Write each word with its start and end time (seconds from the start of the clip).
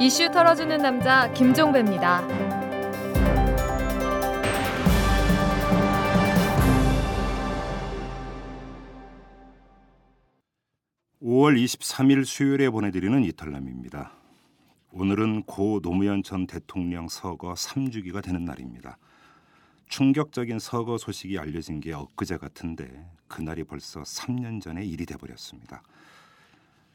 이슈 0.00 0.30
털어주는 0.30 0.78
남자 0.78 1.28
김종배입니다. 1.32 2.24
5월 11.20 11.60
23일 11.60 12.24
수요일에 12.24 12.70
보내드리는 12.70 13.24
이탈남입니다. 13.24 14.12
오늘은 14.92 15.42
고 15.42 15.80
노무현 15.80 16.22
전 16.22 16.46
대통령 16.46 17.08
서거 17.08 17.54
3주기가 17.54 18.22
되는 18.22 18.44
날입니다. 18.44 18.98
충격적인 19.88 20.60
서거 20.60 20.98
소식이 20.98 21.40
알려진 21.40 21.80
게 21.80 21.92
엊그제 21.92 22.36
같은데 22.36 23.04
그날이 23.26 23.64
벌써 23.64 24.02
3년 24.02 24.62
전의 24.62 24.88
일이 24.88 25.04
돼버렸습니다. 25.06 25.82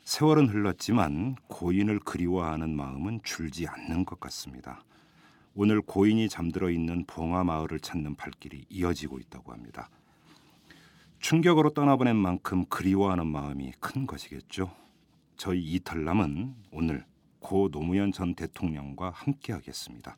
세월은 0.04 0.50
흘렀지만 0.50 1.36
고인을 1.48 2.00
그리워하는 2.00 2.75
마음은 2.75 3.21
줄지 3.24 3.68
않는 3.68 4.04
것 4.04 4.20
같습니다. 4.20 4.84
오늘 5.56 5.82
고인이 5.82 6.28
잠들어 6.28 6.70
있는 6.70 7.06
봉화 7.06 7.44
마을을 7.44 7.80
찾는 7.80 8.16
발길이 8.16 8.66
이어지고 8.70 9.20
있다고 9.20 9.54
합니다. 9.54 9.89
충격으로 11.20 11.70
떠나보낸 11.70 12.18
만큼 12.18 12.66
그리워하는 12.66 13.28
마음이 13.28 13.71
큰 13.80 14.06
것이겠죠. 14.06 14.75
저희 15.38 15.64
이탈남은 15.64 16.56
오늘 16.72 17.06
고 17.39 17.70
노무현 17.70 18.11
전 18.11 18.36
대통령과 18.36 19.11
함께하겠습니다. 19.11 20.18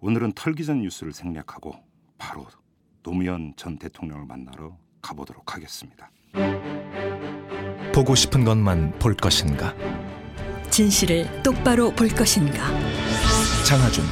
오늘은 0.00 0.32
털기전 0.32 0.82
뉴스를 0.82 1.12
생략하고 1.12 1.74
바로 2.18 2.46
노무현 3.02 3.54
전 3.56 3.78
대통령을 3.78 4.26
만나러 4.26 4.76
가보도록 5.00 5.54
하겠습니다. 5.54 6.10
보고 7.96 8.14
싶은 8.14 8.44
것만 8.44 8.98
볼 8.98 9.14
것인가? 9.14 9.74
진실을 10.68 11.42
똑바로 11.42 11.90
볼 11.92 12.08
것인가? 12.08 12.68
장하준 13.66 14.04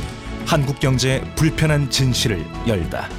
한국 0.47 0.81
경제의 0.81 1.21
불편한 1.35 1.91
진실을 1.91 2.43
열다. 2.67 3.11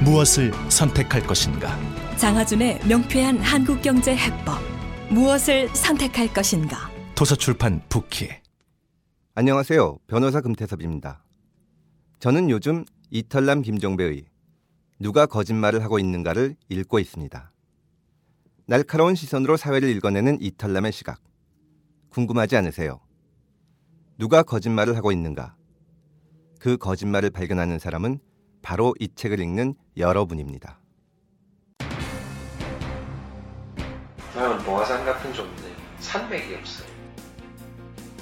무엇을 0.00 0.52
선택할 0.68 1.26
것인가? 1.26 1.78
장하준의 2.18 2.80
명쾌한 2.86 3.38
한국 3.38 3.80
경제 3.80 4.14
해법. 4.14 4.58
무엇을 5.08 5.70
선택할 5.74 6.34
것인가? 6.34 6.90
도서출판 7.14 7.80
부키. 7.88 8.28
안녕하세요. 9.34 9.96
변호사 10.06 10.42
금태섭입니다. 10.42 11.24
저는 12.20 12.50
요즘 12.50 12.84
이털남 13.08 13.62
김종배의 13.62 14.26
누가 14.98 15.24
거짓말을 15.24 15.82
하고 15.82 15.98
있는가를 15.98 16.56
읽고 16.68 16.98
있습니다. 16.98 17.50
날카로운 18.66 19.14
시선으로 19.14 19.56
사회를 19.56 19.88
읽어내는 19.90 20.40
이털남의 20.40 20.92
시각. 20.92 21.20
궁금하지 22.10 22.56
않으세요? 22.56 23.00
누가 24.18 24.42
거짓말을 24.42 24.96
하고 24.96 25.10
있는가? 25.12 25.56
그 26.60 26.76
거짓말을 26.76 27.30
발견하는 27.30 27.78
사람은 27.78 28.20
바로 28.62 28.94
이 29.00 29.08
책을 29.14 29.40
읽는 29.40 29.74
여러분입니다. 29.96 30.78
나는 34.34 34.58
봉화산 34.64 35.04
같은 35.04 35.32
존재, 35.34 35.64
산맥이 35.98 36.54
없어요. 36.54 36.88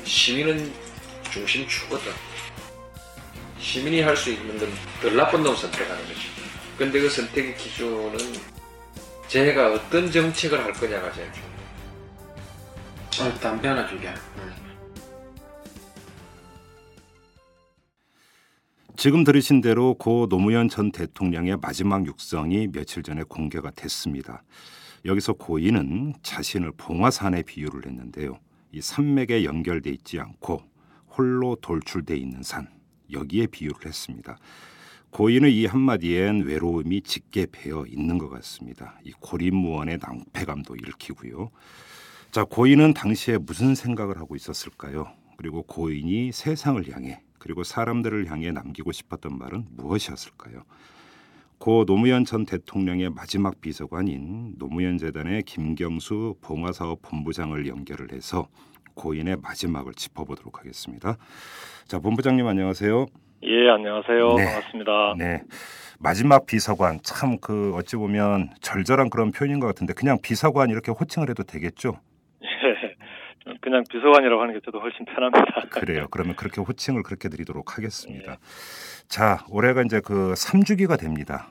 시민은 0.05 0.73
중심축거든. 1.31 2.11
시민이 3.59 4.01
할 4.01 4.17
수 4.17 4.31
있는 4.31 4.59
건 4.59 4.69
덜 5.03 5.15
나쁜 5.17 5.43
놈 5.43 5.55
선택하는 5.55 6.03
거지. 6.07 6.21
근데 6.79 7.01
그 7.01 7.11
선택의 7.11 7.57
기준은 7.57 8.17
제가 9.31 9.75
어떤 9.75 10.11
정책을 10.11 10.59
할 10.59 10.73
거냐가 10.73 11.13
제일 11.13 11.31
중요해요. 11.33 11.57
어, 13.21 13.39
담배 13.39 13.69
하나 13.69 13.87
주게. 13.87 14.09
응. 14.09 14.53
지금 18.97 19.23
들으신 19.23 19.61
대로 19.61 19.95
고 19.95 20.27
노무현 20.29 20.69
전 20.69 20.91
대통령의 20.91 21.59
마지막 21.63 22.05
육성이 22.07 22.67
며칠 22.67 23.05
전에 23.05 23.23
공개가 23.23 23.71
됐습니다. 23.71 24.43
여기서 25.05 25.35
고인은 25.35 26.15
자신을 26.25 26.73
봉화산에 26.77 27.45
비유를 27.45 27.87
했는데요. 27.87 28.37
이 28.73 28.83
산맥에 28.83 29.45
연결돼 29.45 29.91
있지 29.91 30.19
않고 30.19 30.61
홀로 31.17 31.55
돌출돼 31.55 32.17
있는 32.17 32.43
산 32.43 32.69
여기에 33.13 33.47
비유를 33.47 33.87
했습니다. 33.87 34.37
고인의 35.11 35.57
이 35.57 35.67
한마디엔 35.67 36.43
외로움이 36.43 37.03
짙게 37.03 37.47
배어 37.51 37.85
있는 37.87 38.19
것 38.19 38.29
같습니다. 38.31 38.99
이 39.05 39.13
고립무원의 39.13 39.99
낭패감도 40.01 40.77
일으키고요. 40.77 41.51
자, 42.31 42.45
고인은 42.45 42.95
당시에 42.95 43.39
무슨 43.39 43.75
생각을 43.75 44.19
하고 44.19 44.37
있었을까요? 44.37 45.13
그리고 45.37 45.63
고인이 45.63 46.31
세상을 46.33 46.89
향해 46.93 47.23
그리고 47.39 47.65
사람들을 47.65 48.31
향해 48.31 48.53
남기고 48.53 48.93
싶었던 48.93 49.37
말은 49.37 49.67
무엇이었을까요? 49.71 50.63
고 51.59 51.85
노무현 51.85 52.25
전 52.25 52.47
대통령의 52.47 53.11
마지막 53.11 53.61
비서관인 53.61 54.55
노무현 54.59 54.97
재단의 54.99 55.43
김경수 55.43 56.37
봉화사업 56.41 57.03
본부장을 57.03 57.67
연결을 57.67 58.13
해서 58.13 58.49
고인의 58.95 59.37
마지막을 59.43 59.95
짚어보도록 59.95 60.61
하겠습니다. 60.61 61.17
자, 61.87 61.99
본부장님 61.99 62.47
안녕하세요. 62.47 63.07
예, 63.43 63.71
안녕하세요. 63.71 64.35
네. 64.35 64.45
반갑습니다. 64.45 65.15
네. 65.19 65.43
마지막 65.99 66.47
비서관 66.47 67.01
참 67.03 67.39
그 67.41 67.75
어찌 67.75 67.97
보면 67.97 68.51
절절한 68.61 69.11
그런 69.11 69.33
표현인 69.33 69.61
것 69.61 69.67
같은데 69.67 69.93
그냥 69.95 70.19
비서관 70.23 70.71
이렇게 70.71 70.91
호칭을 70.93 71.29
해도 71.31 71.43
되겠죠? 71.43 71.99
예, 72.43 73.55
그냥 73.61 73.85
비서관이라고 73.91 74.43
하는 74.43 74.55
게 74.55 74.61
저도 74.65 74.81
훨씬 74.81 75.05
편합니다. 75.07 75.69
그래요. 75.71 76.07
그러면 76.11 76.37
그렇게 76.37 76.61
호칭을 76.61 77.03
그렇게 77.03 77.29
드리도록 77.29 77.77
하겠습니다. 77.77 78.33
예. 78.33 78.37
자, 79.09 79.45
올해가 79.51 79.83
이제 79.83 80.01
그 80.01 80.33
3주기가 80.35 80.99
됩니다. 80.99 81.51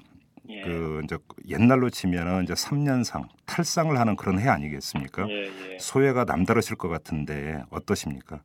예, 0.49 0.61
그 0.61 1.01
이제 1.03 1.17
옛날로 1.47 1.89
치면은 1.91 2.43
이제 2.43 2.53
3년상 2.53 3.27
탈상을 3.45 3.95
하는 3.99 4.15
그런 4.15 4.39
해 4.39 4.47
아니겠습니까? 4.49 5.27
예, 5.29 5.43
예. 5.73 5.77
소외가 5.79 6.23
남다르실 6.23 6.75
것 6.75 6.89
같은데 6.89 7.61
어떠십니까? 7.71 8.41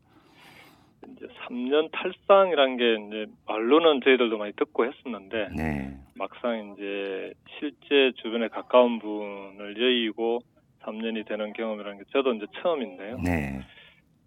이제 1.13 1.27
3년 1.47 1.91
탈상이란 1.93 2.77
게 2.77 2.95
이제 3.07 3.27
말로는 3.47 4.01
저희들도 4.03 4.39
많이 4.39 4.53
듣고 4.55 4.87
했었는데 4.87 5.49
네. 5.57 5.97
막상 6.17 6.75
이제 6.75 7.33
실제 7.59 8.13
주변에 8.23 8.49
가까운 8.49 8.99
분을 8.99 9.81
여의고 9.81 10.41
3년이 10.83 11.27
되는 11.27 11.53
경험이라는 11.53 11.99
게 11.99 12.05
저도 12.13 12.35
이제 12.35 12.47
처음인데요. 12.63 13.19
네. 13.25 13.61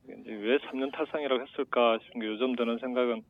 이제 0.05 0.31
왜 0.31 0.57
3년 0.57 0.91
탈상이라고 0.93 1.41
했을까 1.43 1.99
싶은 2.03 2.21
게 2.21 2.27
요즘 2.27 2.55
드는 2.55 2.77
생각은 2.79 3.21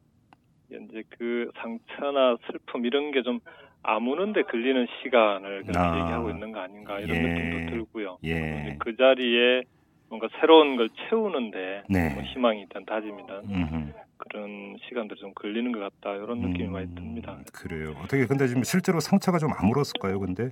이제 0.69 1.03
그 1.17 1.49
상처나 1.55 2.37
슬픔 2.47 2.85
이런 2.85 3.11
게 3.11 3.21
좀 3.21 3.39
아무는데 3.83 4.41
걸리는 4.43 4.85
시간을 5.01 5.63
그냥 5.63 5.93
아. 5.93 5.99
얘기하고 5.99 6.29
있는 6.29 6.51
거 6.51 6.59
아닌가 6.59 6.99
이런 6.99 7.15
예. 7.15 7.21
느낌도 7.21 7.71
들고요. 7.71 8.17
예. 8.25 8.75
그 8.79 8.95
자리에 8.97 9.63
뭔가 10.09 10.27
새로운 10.39 10.77
걸 10.77 10.89
채우는데 11.09 11.83
네. 11.89 12.13
뭐 12.13 12.23
희망이든 12.23 12.85
다짐이든 12.85 13.33
음흠. 13.49 13.93
그런 14.17 14.77
시간들이 14.87 15.19
좀 15.19 15.33
걸리는 15.33 15.71
것 15.71 15.79
같다 15.79 16.15
이런 16.15 16.39
느낌이 16.39 16.67
음, 16.67 16.73
많이 16.73 16.95
듭니다. 16.95 17.37
그래요. 17.53 17.93
어떻게 18.03 18.25
근데 18.25 18.47
지금 18.47 18.63
실제로 18.63 18.99
상처가 18.99 19.37
좀 19.37 19.51
아물었을까요? 19.53 20.19
근데 20.19 20.51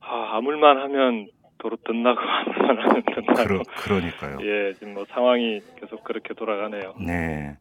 아, 0.00 0.36
아물만 0.36 0.78
하면 0.78 1.28
도로 1.58 1.76
덧나고 1.76 2.18
아물만 2.20 2.78
하면 2.78 3.02
덧나고 3.02 3.44
그러, 3.44 3.62
그러니까요. 3.76 4.38
예 4.42 4.72
지금 4.74 4.94
뭐 4.94 5.04
상황이 5.10 5.60
계속 5.78 6.02
그렇게 6.02 6.34
돌아가네요. 6.34 6.94
네. 7.06 7.56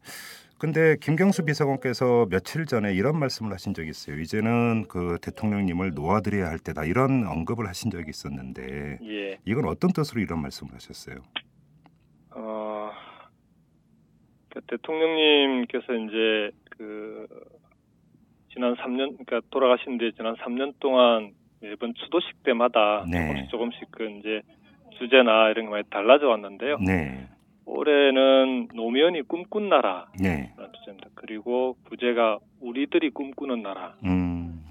근데 0.60 0.98
김경수 1.02 1.46
비서관께서 1.46 2.28
며칠 2.30 2.66
전에 2.66 2.94
이런 2.94 3.18
말씀을 3.18 3.54
하신 3.54 3.74
적이 3.74 3.90
있어요. 3.92 4.20
이제는 4.20 4.90
그 4.90 5.18
대통령님을 5.22 5.94
놓아드려야 5.96 6.48
할 6.48 6.60
때다 6.60 6.84
이런 6.84 7.26
언급을 7.26 7.66
하신 7.68 7.90
적이 7.90 8.10
있었는데 8.10 9.00
예. 9.02 9.38
이건 9.46 9.66
어떤 9.66 9.92
뜻으로 9.94 10.20
이런 10.20 10.42
말씀을 10.42 10.74
하셨어요? 10.74 11.24
어, 12.32 12.92
그 14.50 14.60
대통령님께서 14.68 15.94
이제 15.94 16.52
그 16.72 17.26
지난 18.52 18.76
3년, 18.76 19.26
그러니까 19.26 19.40
돌아가신 19.52 19.98
뒤에 19.98 20.12
지난 20.18 20.36
3년 20.36 20.74
동안 20.82 21.32
매번 21.62 21.94
추도식 21.94 22.44
때마다 22.44 23.06
네. 23.10 23.28
조금씩 23.28 23.50
조금씩 23.50 23.92
그 23.92 24.10
이제 24.20 24.42
주제나 24.98 25.52
이런 25.52 25.66
게 25.66 25.72
많이 25.72 25.84
달라져 25.90 26.28
왔는데요. 26.28 26.80
네. 26.86 27.30
올해는 27.70 28.70
노무현이 28.74 29.22
꿈꾼 29.24 29.70
나라라는 29.70 30.08
네. 30.20 30.52
주제입니다. 30.80 31.10
그리고 31.14 31.78
부제가 31.86 32.40
우리들이 32.62 33.12
꿈꾸는 33.12 33.62
나라. 33.62 33.96
음. 34.04 34.66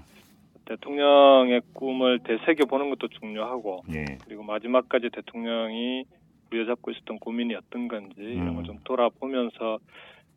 대통령의 0.65 1.61
꿈을 1.73 2.19
되새겨 2.19 2.65
보는 2.65 2.89
것도 2.91 3.07
중요하고 3.07 3.83
네. 3.87 4.05
그리고 4.25 4.43
마지막까지 4.43 5.09
대통령이 5.11 6.05
부여잡고 6.49 6.91
있었던 6.91 7.19
고민이 7.19 7.55
어떤 7.55 7.87
건지 7.87 8.15
이런 8.19 8.49
음. 8.49 8.55
걸좀 8.55 8.79
돌아보면서 8.83 9.79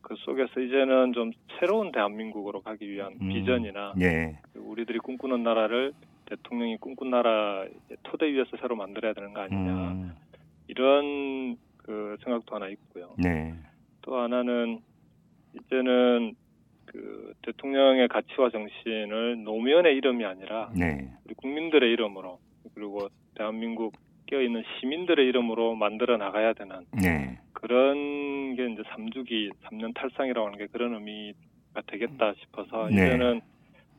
그 0.00 0.14
속에서 0.18 0.60
이제는 0.60 1.12
좀 1.12 1.32
새로운 1.58 1.92
대한민국으로 1.92 2.60
가기 2.60 2.88
위한 2.88 3.14
음. 3.20 3.28
비전이나 3.28 3.94
예. 4.00 4.38
우리들이 4.54 4.98
꿈꾸는 5.00 5.42
나라를 5.42 5.92
대통령이 6.26 6.76
꿈꾼 6.78 7.10
나라 7.10 7.64
토대 8.04 8.26
위에서 8.32 8.56
새로 8.60 8.76
만들어야 8.76 9.12
되는 9.12 9.34
거 9.34 9.40
아니냐 9.42 9.72
음. 9.72 10.12
이런 10.68 11.56
그 11.82 12.17
생각도 12.23 12.55
하나 12.55 12.69
있고요. 12.69 13.14
네. 13.19 13.55
또 14.02 14.17
하나는 14.17 14.81
이제는 15.55 16.34
그 16.87 17.34
대통령의 17.43 18.08
가치와 18.08 18.50
정신을 18.50 19.44
노무현의 19.44 19.96
이름이 19.96 20.25
아니라 20.25 20.70
네. 20.76 21.08
우리 21.25 21.34
국민들의 21.34 21.90
이름으로 21.93 22.38
그리고 22.75 23.08
대한민국 23.34 23.94
깨어있는 24.26 24.62
시민들의 24.81 25.26
이름으로 25.26 25.75
만들어 25.75 26.17
나가야 26.17 26.55
되는 26.55 26.87
네. 27.00 27.38
그런 27.52 28.56
게 28.56 28.67
이제 28.67 28.82
3주기 28.82 29.52
3년 29.64 29.94
탈상이라고 29.94 30.46
하는 30.46 30.58
게 30.58 30.67
그런 30.67 30.94
의미가 30.94 31.82
되겠다 31.87 32.34
싶어서 32.40 32.88
네. 32.88 32.94
이제는 33.06 33.40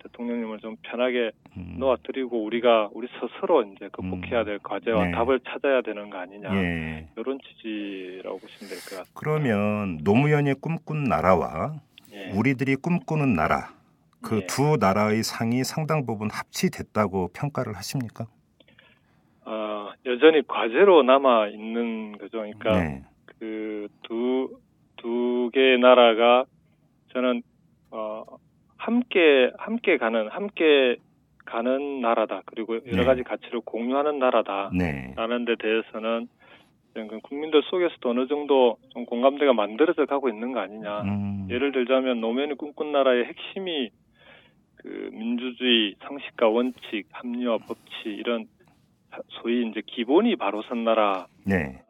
대통령님을 0.04 0.60
좀 0.60 0.76
편하게 0.82 1.32
음. 1.58 1.76
놓아드리고 1.80 2.44
우리가 2.44 2.90
우리 2.94 3.08
스스로 3.20 3.64
이제 3.64 3.90
극복해야 3.92 4.44
될 4.44 4.60
과제와 4.60 5.06
네. 5.06 5.12
답을 5.12 5.40
찾아야 5.48 5.82
되는 5.82 6.10
거 6.10 6.18
아니냐 6.20 6.50
예. 6.56 7.08
이런 7.18 7.40
취지라고 7.40 8.38
보시면 8.40 8.70
될 8.70 8.78
것 8.80 8.98
같습니다. 8.98 9.12
그러면 9.14 10.00
노무현이 10.04 10.54
꿈꾼 10.56 11.06
나라와 11.06 11.76
예. 12.12 12.32
우리들이 12.32 12.76
꿈꾸는 12.76 13.34
나라 13.34 13.70
그 14.22 14.38
예. 14.42 14.48
두 14.48 14.78
나라의 14.80 15.24
상이 15.24 15.64
상당 15.64 16.06
부분 16.06 16.30
합치됐다고 16.32 17.30
평가를 17.34 17.76
하십니까? 17.76 18.26
어, 19.46 19.90
여전히 20.06 20.42
과제로 20.48 21.04
남아 21.04 21.48
있는 21.50 22.18
거죠. 22.18 22.38
그러니까 22.40 22.72
네. 22.82 23.04
그두 23.40 24.58
두 24.98 25.50
개의 25.54 25.80
나라가 25.80 26.46
저는 27.12 27.42
어 27.92 28.24
함께 28.84 29.50
함께 29.58 29.98
가는 29.98 30.28
함께 30.28 30.98
가는 31.46 32.02
나라다. 32.02 32.42
그리고 32.46 32.76
여러 32.76 32.98
네. 32.98 33.04
가지 33.06 33.24
가치를 33.24 33.62
공유하는 33.62 34.20
나라다. 34.20 34.72
네. 34.78 35.14
라는 35.16 35.46
데 35.46 35.56
대해서는 35.56 36.28
국민들 37.24 37.64
속에서도 37.64 38.10
어느 38.10 38.28
정도 38.28 38.78
좀 38.90 39.06
공감대가 39.06 39.54
만들어져 39.54 40.06
가고 40.06 40.28
있는 40.28 40.52
거 40.52 40.60
아니냐. 40.60 41.02
음. 41.04 41.48
예를 41.50 41.72
들자면 41.72 42.20
노무현이 42.20 42.56
꿈꾼 42.56 42.92
나라의 42.92 43.26
핵심이 43.26 43.90
그 44.76 45.10
민주주의 45.14 45.96
상식과 46.02 46.50
원칙, 46.50 47.08
합리화 47.12 47.60
법치 47.60 48.10
이런 48.10 48.48
소위 49.30 49.66
이제 49.70 49.82
기본이 49.86 50.36
바로 50.36 50.62
선 50.64 50.84
나라가 50.84 51.28
네. 51.46 51.82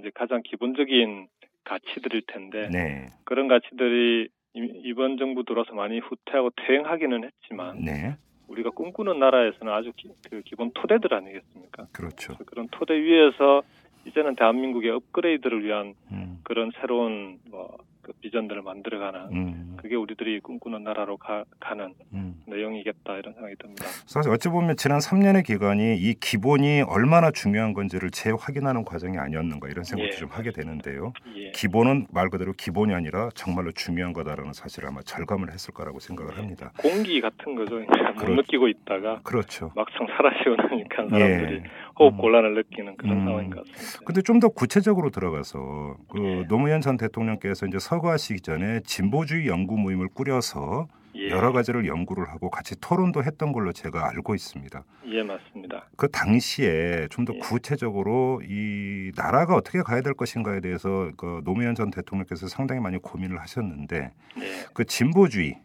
이제 0.00 0.10
가장 0.14 0.42
기본적인 0.42 1.28
가치들일 1.62 2.22
텐데 2.26 2.68
네. 2.72 3.06
그런 3.24 3.46
가치들이 3.46 4.28
이- 4.54 4.80
이번 4.84 5.18
정부 5.18 5.44
들어서 5.44 5.74
많이 5.74 5.98
후퇴하고 5.98 6.50
퇴행하기는 6.66 7.24
했지만 7.24 7.84
네. 7.84 8.16
우리가 8.48 8.70
꿈꾸는 8.70 9.18
나라에서는 9.18 9.72
아주 9.72 9.92
기, 9.96 10.10
그 10.30 10.42
기본 10.44 10.70
토대들 10.74 11.12
아니겠습니까? 11.14 11.86
그렇죠. 11.92 12.34
그런 12.46 12.68
토대 12.70 12.94
위에서 12.94 13.62
이제는 14.06 14.36
대한민국의 14.36 14.90
업그레이드를 14.90 15.64
위한 15.64 15.94
음. 16.12 16.38
그런 16.44 16.70
새로운 16.80 17.38
뭐 17.50 17.76
그 18.04 18.12
비전들을 18.20 18.62
만들어가는 18.62 19.20
음. 19.32 19.76
그게 19.80 19.96
우리들이 19.96 20.40
꿈꾸는 20.40 20.84
나라로 20.84 21.16
가, 21.16 21.44
는 21.74 21.94
음. 22.12 22.34
내용이겠다 22.46 23.16
이런 23.16 23.34
생각이 23.34 23.54
듭니다. 23.58 23.84
사실 24.06 24.30
어찌 24.30 24.48
보면 24.48 24.76
지난 24.76 24.98
3년의 24.98 25.44
기간이 25.44 25.96
이 25.96 26.14
기본이 26.20 26.82
얼마나 26.82 27.30
중요한 27.30 27.72
건지를 27.72 28.10
재확인하는 28.10 28.84
과정이 28.84 29.18
아니었는가 29.18 29.68
이런 29.68 29.82
생각도 29.84 30.12
예. 30.14 30.16
좀 30.18 30.28
하게 30.30 30.52
되는데요. 30.52 31.12
예. 31.36 31.50
기본은 31.52 32.06
말 32.12 32.28
그대로 32.28 32.52
기본이 32.52 32.94
아니라 32.94 33.30
정말로 33.34 33.72
중요한 33.72 34.12
거다라는 34.12 34.52
사실을 34.52 34.88
아마 34.90 35.00
절감을 35.02 35.50
했을 35.52 35.72
거라고 35.74 35.98
생각을 35.98 36.36
합니다. 36.38 36.72
공기 36.78 37.20
같은 37.20 37.54
거죠. 37.54 37.76
그러니까 37.76 38.12
못 38.12 38.14
그렇- 38.18 38.34
느끼고 38.36 38.68
있다가 38.68 39.20
그렇죠. 39.24 39.72
막상 39.74 40.06
사라지고 40.06 40.56
나니까 40.68 41.08
사람들이 41.08 41.54
예. 41.56 41.62
호흡 41.98 42.12
음. 42.14 42.18
곤란을 42.18 42.54
느끼는 42.54 42.96
그런 42.96 43.18
음. 43.18 43.24
상황인 43.24 43.50
것 43.50 43.64
같습니다. 43.66 44.00
근데 44.04 44.20
좀 44.22 44.34
더 44.40 44.48
구체적으로 44.48 45.10
들어가서 45.10 45.96
그 46.10 46.18
예. 46.22 46.44
노무현 46.48 46.80
전 46.80 46.96
대통령께서 46.96 47.66
이제 47.66 47.78
서거하시기 47.98 48.40
전에 48.40 48.80
진보주의 48.80 49.46
연구 49.46 49.76
모임을 49.78 50.08
꾸려서 50.08 50.88
예. 51.16 51.30
여러 51.30 51.52
가지를 51.52 51.86
연구를 51.86 52.28
하고 52.28 52.50
같이 52.50 52.74
토론도 52.80 53.22
했던 53.22 53.52
걸로 53.52 53.72
제가 53.72 54.08
알고 54.10 54.34
있습니다. 54.34 54.82
예, 55.06 55.22
맞습니다. 55.22 55.88
그 55.96 56.08
당시에 56.10 57.06
좀더 57.10 57.34
예. 57.34 57.38
구체적으로 57.38 58.42
이 58.44 59.12
나라가 59.16 59.54
어떻게 59.54 59.80
가야 59.82 60.00
될 60.02 60.14
것인가에 60.14 60.60
대해서 60.60 61.12
그 61.16 61.40
노무현 61.44 61.76
전 61.76 61.90
대통령께서 61.92 62.48
상당히 62.48 62.80
많이 62.80 62.98
고민을 62.98 63.38
하셨는데 63.40 63.96
예. 64.38 64.42
그 64.74 64.84
진보주의 64.84 65.56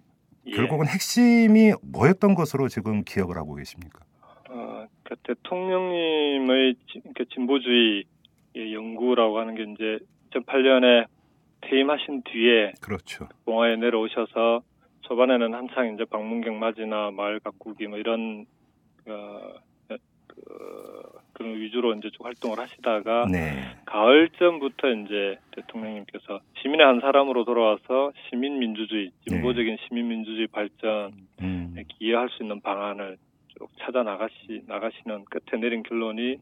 예. 0.45 0.51
결국은 0.51 0.85
핵심이 0.87 1.73
뭐였던 1.81 2.35
것으로 2.35 2.67
지금 2.67 3.03
기억을 3.03 3.37
하고 3.37 3.55
계십니까? 3.55 4.01
어, 4.49 4.85
그 5.03 5.15
대통령님의 5.23 6.75
진- 6.91 7.01
그 7.15 7.25
진보주의 7.25 8.05
연구라고 8.55 9.39
하는 9.39 9.55
게 9.55 9.63
이제 9.63 10.05
2008년에 10.31 11.07
퇴임하신 11.61 12.23
뒤에 12.23 12.73
그렇죠. 12.81 13.27
봉화에 13.45 13.75
내려오셔서 13.75 14.61
초반에는 15.01 15.53
한창 15.53 15.93
이제 15.93 16.05
방문객 16.05 16.53
맞이나 16.53 17.11
마을 17.11 17.39
가꾸기 17.39 17.87
뭐 17.87 17.97
이런 17.97 18.45
어, 19.07 19.53
그, 20.27 21.03
그런 21.33 21.55
위주로 21.59 21.93
이제 21.93 22.09
쭉 22.11 22.25
활동을 22.25 22.59
하시다가 22.59 23.27
네. 23.31 23.61
가을쯤부터 23.85 24.89
이제 24.91 25.37
대통령님께서 25.51 26.39
시민의 26.61 26.85
한 26.85 26.99
사람으로 27.01 27.43
돌아와서 27.43 28.11
시민 28.29 28.59
민주주의, 28.59 29.11
진보적인 29.27 29.77
시민 29.87 30.09
민주주의 30.09 30.47
발전에 30.47 31.11
음. 31.41 31.75
기여할 31.87 32.29
수 32.29 32.43
있는 32.43 32.61
방안을 32.61 33.17
쭉 33.59 33.69
찾아 33.79 34.03
나가시 34.03 34.63
나가시는 34.67 35.25
끝에 35.25 35.59
내린 35.59 35.83
결론이 35.83 36.37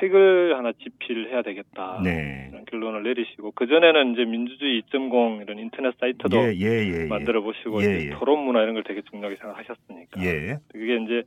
책을 0.00 0.56
하나 0.56 0.72
집필해야 0.72 1.42
되겠다. 1.42 2.00
네. 2.02 2.48
이런 2.50 2.64
결론을 2.64 3.02
내리시고 3.02 3.52
그 3.52 3.66
전에는 3.66 4.14
이제 4.14 4.24
민주주의 4.24 4.82
2.0 4.82 5.42
이런 5.42 5.58
인터넷 5.58 5.94
사이트도 6.00 6.36
예, 6.38 6.54
예, 6.54 6.66
예, 6.66 7.02
예. 7.02 7.06
만들어 7.06 7.42
보시고 7.42 7.82
예, 7.82 7.96
이제 7.96 8.06
예. 8.06 8.10
토론 8.18 8.44
문화 8.44 8.62
이런 8.62 8.74
걸 8.74 8.82
되게 8.84 9.02
중요하게 9.02 9.36
생각하셨으니까 9.36 10.24
예. 10.24 10.58
그게 10.72 10.96
이제 10.96 11.22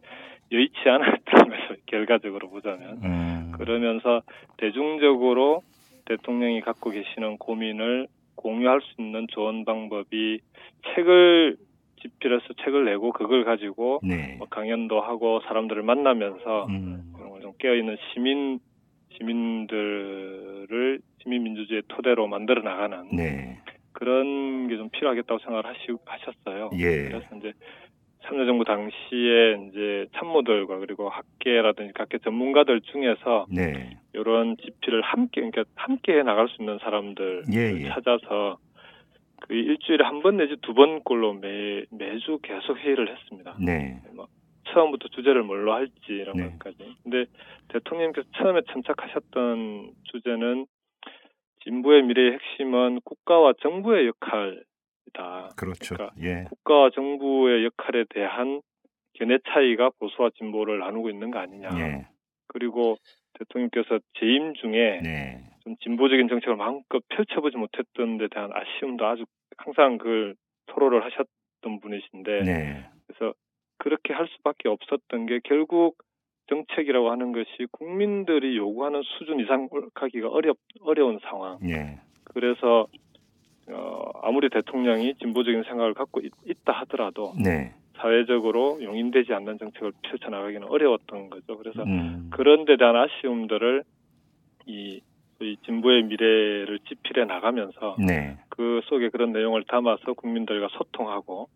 여의치 0.52 0.78
않았던 0.86 1.50
거죠 1.50 1.76
결과적으로 1.86 2.50
보자면 2.50 3.00
음. 3.04 3.52
그러면서 3.58 4.24
대중적으로 4.58 5.62
대통령이 6.06 6.62
갖고 6.62 6.90
계시는 6.90 7.38
고민을 7.38 8.08
공유할 8.36 8.82
수 8.82 9.02
있는 9.02 9.28
좋은 9.30 9.66
방법이 9.66 10.40
책을 10.96 11.58
집필해서 12.02 12.46
책을 12.64 12.86
내고 12.86 13.12
그걸 13.12 13.44
가지고 13.44 14.00
네. 14.04 14.36
뭐 14.38 14.48
강연도 14.50 15.02
하고 15.02 15.42
사람들을 15.48 15.84
만나면서 15.84 16.66
음. 16.68 17.14
그런 17.16 17.30
걸좀 17.32 17.54
깨어 17.60 17.76
있는 17.76 17.98
시민 18.14 18.60
시민들을 19.18 21.00
시민 21.22 21.44
민주주의 21.44 21.82
토대로 21.88 22.28
만들어 22.28 22.62
나가는 22.62 23.08
네. 23.16 23.60
그런 23.94 24.68
게 24.68 24.78
좀 24.78 24.90
필요하겠다고 24.90 25.40
생각을 25.40 25.66
하시, 25.66 25.88
하셨어요. 26.06 26.72
예. 26.80 27.10
그래서 27.10 27.26
이제 27.38 27.54
참여정부 28.24 28.64
당시에 28.66 29.68
이제 29.68 30.08
참모들과 30.16 30.80
그리고 30.80 31.10
학계라든지 31.10 31.94
각계 31.94 32.18
전문가들 32.20 32.82
중에서 32.82 33.48
네. 33.50 33.98
이런 34.14 34.58
집필을 34.58 35.02
함께 35.02 35.42
그러니까 35.42 35.64
함께 35.76 36.18
해 36.18 36.24
나갈 36.24 36.48
수 36.50 36.62
있는 36.62 36.80
사람들 36.80 37.44
예, 37.54 37.74
예. 37.84 37.90
찾아서 37.90 38.58
그 39.42 39.54
일주일에 39.54 40.04
한 40.04 40.22
번 40.22 40.38
내지 40.38 40.56
두 40.62 40.74
번꼴로 40.74 41.34
매 41.34 41.84
매주 41.92 42.40
계속 42.44 42.78
회의를 42.78 43.16
했습니다. 43.16 43.56
네. 43.60 44.02
처음부터 44.74 45.08
주제를 45.10 45.44
뭘로 45.44 45.74
할지 45.74 45.94
이런 46.08 46.38
네. 46.38 46.50
것까지. 46.52 46.96
근데 47.04 47.26
대통령께서 47.70 48.28
처음에 48.38 48.62
참착하셨던 48.72 49.92
주제는 50.04 50.66
진보의 51.64 52.04
미래의 52.04 52.34
핵심은 52.34 53.02
국가와 53.04 53.54
정부의 53.62 54.08
역할이다. 54.08 55.50
그렇죠. 55.58 55.96
그러니까 55.96 56.16
예. 56.22 56.44
국가와 56.50 56.90
정부의 56.92 57.66
역할에 57.66 58.06
대한 58.10 58.62
견해 59.14 59.40
차이가 59.50 59.90
보수와 60.00 60.30
진보를 60.38 60.80
나누고 60.80 61.10
있는 61.10 61.32
거 61.32 61.40
아니냐. 61.40 61.70
예. 61.80 62.08
그리고 62.48 62.98
대통령께서 63.34 64.00
재임 64.20 64.54
중에 64.54 65.02
네. 65.04 65.41
좀 65.64 65.76
진보적인 65.78 66.28
정책을 66.28 66.56
마음껏 66.56 67.02
펼쳐보지 67.10 67.58
못했던 67.58 68.18
데 68.18 68.28
대한 68.30 68.52
아쉬움도 68.54 69.06
아주 69.06 69.26
항상 69.58 69.98
그 69.98 70.34
토로를 70.68 71.04
하셨던 71.06 71.80
분이신데 71.82 72.44
네. 72.44 72.90
그래서 73.08 73.34
그렇게 73.78 74.14
할 74.14 74.28
수밖에 74.28 74.70
없었던 74.70 75.26
게 75.26 75.40
결국 75.44 75.98
정책이라고 76.48 77.12
하는 77.12 77.32
것이 77.32 77.68
국민들이 77.72 78.58
요구하는 78.58 79.02
수준 79.18 79.40
이상 79.40 79.70
가기가 79.94 80.30
어렵 80.30 80.58
어려운 80.82 81.20
상황. 81.24 81.60
예. 81.68 82.00
그래서 82.24 82.88
어, 83.70 84.12
아무리 84.22 84.50
대통령이 84.50 85.16
진보적인 85.16 85.64
생각을 85.64 85.94
갖고 85.94 86.20
있, 86.20 86.32
다 86.66 86.74
하더라도 86.82 87.34
네. 87.42 87.74
사회적으로 87.98 88.80
용인되지 88.82 89.34
않는 89.34 89.60
정책을 89.60 89.94
펼쳐나가기는 90.02 90.68
어려웠던 90.68 91.30
거죠. 91.30 91.58
그래서 91.58 91.84
음. 91.84 92.30
그런 92.32 92.66
데 92.66 92.76
대한 92.78 92.96
아쉬움들을 92.96 93.84
이 94.66 95.02
소위 95.42 95.58
진보의 95.66 96.04
미래를 96.04 96.80
집필해 96.88 97.26
나가면서 97.26 97.96
네. 97.98 98.38
그 98.50 98.82
속에 98.86 99.10
그런 99.10 99.34
내용을 99.34 99.64
담아서 99.64 100.14
국민들과 100.14 100.68
소통하고 100.78 101.50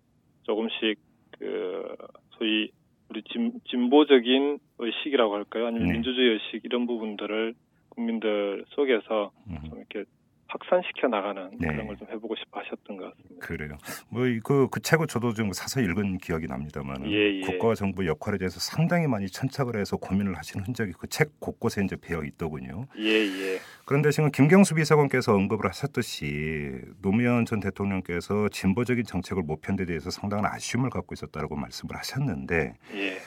조금씩 0.44 0.98
그 1.38 1.96
소위 2.32 2.72
우리 3.10 3.22
진, 3.32 3.54
진보적인 3.70 4.58
의식이라고 4.80 5.36
할까요? 5.36 5.68
아니면 5.68 5.88
네. 5.88 5.94
민주주의 5.94 6.34
의식 6.34 6.65
이런 6.65 6.88
부분들을 6.88 7.54
국민들 7.89 8.65
속에서 8.70 9.32
음. 9.48 9.58
좀 9.70 9.77
이렇게 9.77 10.10
확산시켜 10.47 11.07
나가는 11.07 11.49
네. 11.59 11.67
그런 11.67 11.87
걸 11.87 11.95
좀 11.97 12.07
해보고 12.09 12.35
싶어 12.35 12.59
하셨던 12.59 12.97
것 12.97 13.09
같습니다. 13.17 13.45
그래요. 13.45 13.77
뭐그 14.09 14.67
그 14.71 14.79
책을 14.81 15.07
저도 15.07 15.33
좀 15.33 15.51
사서 15.53 15.81
읽은 15.81 16.17
기억이 16.19 16.47
납니다만 16.47 17.05
예, 17.09 17.37
예. 17.37 17.41
국가와 17.41 17.75
정부 17.75 18.05
역할에 18.05 18.37
대해서 18.37 18.59
상당히 18.59 19.07
많이 19.07 19.27
천착을 19.27 19.75
해서 19.79 19.97
고민을 19.97 20.37
하시는 20.37 20.65
흔적이 20.65 20.93
그 20.93 21.07
책 21.07 21.39
곳곳에 21.39 21.83
이제 21.83 21.95
배어 21.95 22.23
있더군요. 22.23 22.87
예, 22.97 23.03
예. 23.05 23.59
그런데 23.85 24.11
지금 24.11 24.31
김경수 24.31 24.75
비서관께서 24.75 25.33
언급을 25.33 25.67
하셨듯이 25.69 26.81
노무현 27.01 27.45
전 27.45 27.59
대통령께서 27.59 28.49
진보적인 28.49 29.05
정책을 29.05 29.43
못 29.43 29.61
편 29.61 29.75
데 29.77 29.85
대해서 29.85 30.09
상당한 30.09 30.45
아쉬움을 30.53 30.89
갖고 30.89 31.13
있었다고 31.13 31.55
말씀을 31.55 31.95
하셨는데 31.95 32.73
예. 32.95 33.17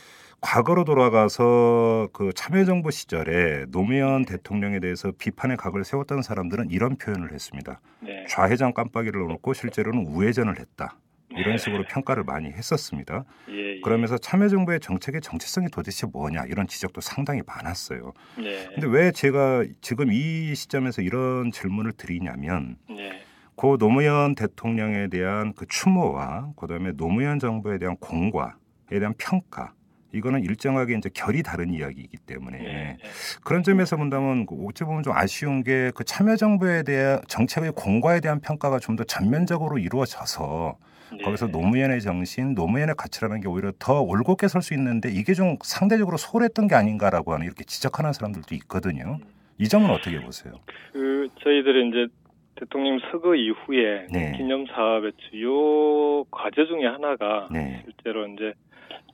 과거로 0.40 0.84
돌아가서 0.84 2.08
그 2.12 2.32
참여정부 2.34 2.90
시절에 2.90 3.66
노무현 3.70 4.24
대통령에 4.24 4.78
대해서 4.78 5.12
비판의 5.18 5.56
각을 5.56 5.84
세웠던 5.84 6.22
사람들은 6.22 6.70
이런 6.70 6.96
표현을 6.96 7.32
했습니다. 7.32 7.80
네. 8.00 8.24
좌회전 8.28 8.72
깜빡이를 8.72 9.20
넣어놓고 9.20 9.52
실제로는 9.52 10.06
우회전을 10.06 10.60
했다. 10.60 10.96
이런 11.30 11.58
식으로 11.58 11.84
평가를 11.88 12.24
많이 12.24 12.50
했었습니다. 12.50 13.24
예, 13.50 13.76
예. 13.76 13.80
그러면서 13.80 14.16
참여정부의 14.16 14.80
정책의 14.80 15.20
정체성이 15.20 15.68
도대체 15.68 16.06
뭐냐 16.06 16.44
이런 16.48 16.66
지적도 16.66 17.00
상당히 17.00 17.42
많았어요. 17.46 18.12
네. 18.38 18.66
근데 18.74 18.86
왜 18.86 19.12
제가 19.12 19.64
지금 19.80 20.10
이 20.10 20.54
시점에서 20.54 21.02
이런 21.02 21.50
질문을 21.50 21.92
드리냐면 21.92 22.76
네. 22.88 23.22
고 23.56 23.76
노무현 23.76 24.34
대통령에 24.34 25.08
대한 25.08 25.52
그 25.54 25.66
추모와 25.68 26.52
그다음에 26.56 26.92
노무현 26.92 27.38
정부에 27.38 27.78
대한 27.78 27.96
공과에 27.96 28.52
대한 28.88 29.14
평가 29.18 29.72
이거는 30.12 30.42
일정하게 30.42 30.94
이제 30.96 31.10
결이 31.12 31.42
다른 31.42 31.70
이야기이기 31.72 32.16
때문에 32.26 32.58
예, 32.60 32.64
예. 32.64 32.96
그런 33.44 33.62
점에서 33.62 33.96
본다면 33.96 34.46
그 34.46 34.56
어찌 34.66 34.84
보면 34.84 35.02
좀 35.02 35.12
아쉬운 35.14 35.62
게 35.62 35.90
그 35.94 36.04
참여정부에 36.04 36.82
대한 36.82 37.20
정책의 37.28 37.72
공과에 37.76 38.20
대한 38.20 38.40
평가가 38.40 38.78
좀 38.78 38.96
더 38.96 39.04
전면적으로 39.04 39.78
이루어져서 39.78 40.76
예. 41.18 41.22
거기서 41.22 41.46
노무현의 41.48 42.00
정신, 42.00 42.54
노무현의 42.54 42.94
가치라는 42.96 43.40
게 43.40 43.48
오히려 43.48 43.72
더 43.78 44.00
올곧게 44.02 44.48
설 44.48 44.60
수 44.62 44.74
있는데 44.74 45.10
이게 45.10 45.34
좀 45.34 45.56
상대적으로 45.62 46.16
소홀했던 46.16 46.68
게 46.68 46.74
아닌가라고 46.74 47.32
하는 47.34 47.46
이렇게 47.46 47.64
지적하는 47.64 48.12
사람들도 48.12 48.54
있거든요. 48.56 49.18
이 49.58 49.68
점은 49.68 49.90
어떻게 49.90 50.20
보세요? 50.20 50.54
그 50.92 51.28
저희들이 51.42 51.88
이제 51.88 52.06
대통령 52.56 52.98
서거 53.10 53.34
이후에 53.36 54.06
네. 54.10 54.32
기념 54.36 54.66
사업의 54.66 55.12
주요 55.30 56.24
과제 56.30 56.66
중에 56.66 56.86
하나가 56.86 57.48
네, 57.52 57.82
실제로 57.84 58.26
이제 58.28 58.52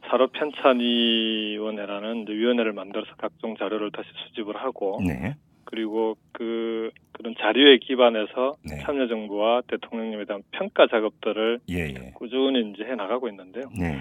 사로 0.08 0.28
편찬위원회라는 0.28 2.26
위원회를 2.28 2.72
만들어서 2.72 3.14
각종 3.16 3.56
자료를 3.56 3.90
다시 3.90 4.08
수집을 4.26 4.56
하고 4.56 5.00
네, 5.06 5.34
그리고 5.64 6.16
그 6.32 6.90
그런 7.12 7.34
자료에 7.38 7.78
기반해서 7.78 8.54
네. 8.68 8.80
참여 8.82 9.08
정부와 9.08 9.62
대통령님에 9.66 10.24
대한 10.24 10.42
평가 10.50 10.86
작업들을 10.86 11.60
예, 11.70 11.88
예, 11.88 12.12
꾸준히 12.14 12.70
이제 12.70 12.84
해 12.84 12.94
나가고 12.94 13.28
있는데요. 13.28 13.64
네, 13.78 13.98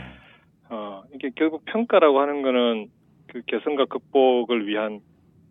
어, 0.70 1.04
이게 1.14 1.32
결국 1.36 1.64
평가라고 1.66 2.20
하는 2.20 2.42
거는 2.42 2.88
그 3.28 3.42
개선과 3.48 3.86
극복을 3.86 4.68
위한 4.68 5.00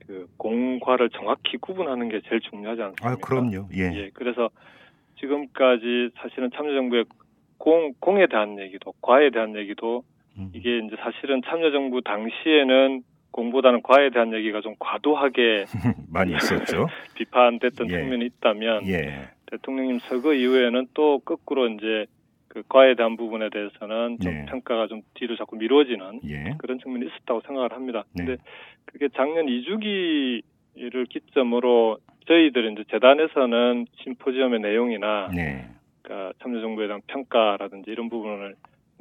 그 0.06 0.26
공과를 0.36 1.10
정확히 1.10 1.56
구분하는 1.56 2.08
게 2.08 2.20
제일 2.28 2.40
중요하지 2.40 2.82
않습니까? 2.82 3.08
아 3.08 3.16
그럼요, 3.16 3.68
예, 3.74 3.92
예, 3.94 4.10
그래서 4.12 4.50
지금까지 5.18 6.10
사실은 6.16 6.50
참여정부의 6.54 7.04
공, 7.58 7.92
공에 8.00 8.26
대한 8.26 8.58
얘기도, 8.58 8.92
과에 9.00 9.30
대한 9.30 9.56
얘기도 9.56 9.98
음. 9.98 10.11
이게 10.54 10.78
이제 10.78 10.96
사실은 10.98 11.42
참여정부 11.44 12.02
당시에는 12.02 13.02
공보다는 13.32 13.82
과에 13.82 14.10
대한 14.10 14.32
얘기가 14.32 14.60
좀 14.60 14.74
과도하게 14.78 15.64
많이 16.12 16.34
있었죠. 16.34 16.86
비판됐던 17.16 17.90
예. 17.90 17.92
측면이 17.92 18.26
있다면 18.26 18.86
예, 18.86 19.30
대통령님 19.46 19.98
서거 20.00 20.34
이후에는 20.34 20.88
또 20.94 21.18
거꾸로 21.20 21.68
이제 21.68 22.06
그 22.48 22.62
과에 22.68 22.94
대한 22.94 23.16
부분에 23.16 23.48
대해서는 23.50 24.18
좀 24.20 24.32
네. 24.32 24.44
평가가 24.46 24.86
좀 24.86 25.00
뒤로 25.14 25.36
자꾸 25.36 25.56
미뤄지는 25.56 26.20
예, 26.28 26.54
그런 26.58 26.78
측면이 26.78 27.06
있었다고 27.06 27.40
생각을 27.46 27.72
합니다. 27.72 28.04
네. 28.14 28.24
근데 28.24 28.42
그게 28.84 29.08
작년 29.16 29.46
2주기를 29.46 31.08
기점으로 31.08 31.98
저희들 32.26 32.72
이제 32.72 32.84
재단에서는 32.90 33.86
심포지엄의 34.02 34.60
내용이나 34.60 35.28
네, 35.34 35.66
그러니까 36.02 36.32
참여정부에 36.42 36.86
대한 36.86 37.00
평가라든지 37.06 37.90
이런 37.90 38.10
부분을 38.10 38.54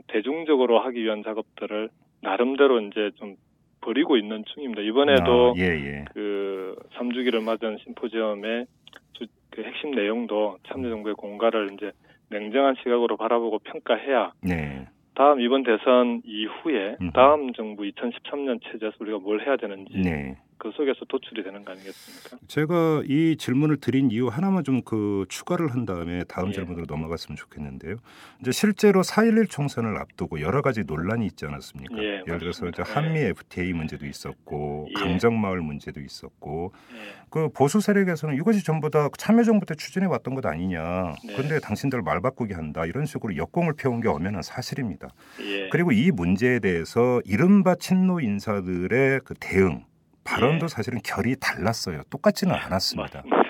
대중적으로 0.08 0.80
하기 0.80 1.04
위한 1.04 1.24
작업들을 1.24 1.90
나름대로 2.22 2.80
이제 2.82 3.12
좀 3.16 3.36
벌이고 3.82 4.18
있는 4.18 4.44
중입니다. 4.54 4.82
이번에도 4.82 5.54
아, 5.58 5.60
예, 5.60 5.64
예, 5.64 6.06
그 6.14 6.76
3주기를 6.94 7.44
맞은 7.44 7.78
심포지엄의 7.84 8.66
주, 9.14 9.26
그 9.50 9.64
핵심 9.64 9.92
내용도 9.92 10.58
참여정부의 10.68 11.16
공가를 11.16 11.72
이제 11.74 11.92
냉정한 12.30 12.76
시각으로 12.84 13.18
바라보고 13.18 13.60
평가해야 13.60 14.34
네, 14.44 14.88
다음 15.16 15.42
이번 15.42 15.64
대선 15.64 16.22
이후에 16.26 16.98
음흠. 17.02 17.12
다음 17.14 17.54
정부 17.54 17.84
2013년 17.84 18.60
체제에서 18.64 18.96
우리가 19.00 19.18
뭘 19.20 19.46
해야 19.46 19.58
되는지 19.58 19.94
네. 19.98 20.38
그 20.62 20.70
속에서 20.76 21.06
도출이 21.06 21.44
되는 21.44 21.66
거 21.66 21.72
아니겠습니까? 21.72 22.38
제가 22.48 23.02
이 23.08 23.36
질문을 23.38 23.78
드린 23.78 24.12
이유 24.12 24.28
하나만 24.28 24.64
좀 24.64 24.82
그 24.92 25.26
추가를 25.30 25.72
한 25.72 25.86
다음에 25.86 26.24
다음 26.26 26.50
예. 26.50 26.54
질문으로 26.54 26.86
넘어갔으면 26.88 27.36
좋겠는데요. 27.38 27.96
이제 28.42 28.52
실제로 28.52 29.02
4.11 29.02 29.50
총선을 29.50 29.98
앞두고 29.98 30.42
여러 30.42 30.62
가지 30.62 30.84
논란이 30.84 31.26
있지 31.28 31.46
않았습니까? 31.46 31.98
예, 31.98 32.24
예를 32.28 32.40
들어서 32.40 32.68
이제. 32.68 32.82
한미 32.82 33.20
FTA 33.20 33.74
문제도 33.74 34.06
있었고 34.06 34.88
예. 34.90 34.94
강정마을 35.02 35.62
문제도 35.62 36.00
있었고 36.00 36.74
예. 36.94 36.98
그 37.30 37.50
보수 37.50 37.80
세력에서는 37.80 38.36
이것이 38.36 38.64
전부 38.66 38.90
다 38.90 39.08
참여정부 39.18 39.66
때 39.66 39.76
추진해 39.76 40.08
왔던 40.08 40.36
것 40.36 40.46
아니냐. 40.46 41.16
네. 41.26 41.36
그런데 41.36 41.60
당신들 41.60 42.02
말 42.02 42.22
바꾸기 42.22 42.54
한다. 42.54 42.86
이런 42.86 43.06
식으로 43.06 43.38
역공을 43.38 43.74
펴온 43.74 44.02
게 44.02 44.10
엄연한 44.10 44.42
사실입니다. 44.42 45.10
예. 45.42 45.70
그리고 45.70 45.92
이 45.92 46.12
문제에 46.12 46.60
대해서 46.60 47.22
이른바 47.26 47.76
친노 47.76 48.20
인사들의 48.20 49.22
그 49.24 49.34
대응 49.40 49.86
발언도 50.24 50.66
예. 50.66 50.68
사실은 50.68 51.00
결이 51.04 51.36
달랐어요. 51.40 52.02
똑같지는 52.10 52.54
않았습니다. 52.56 53.24
맞습니다. 53.24 53.42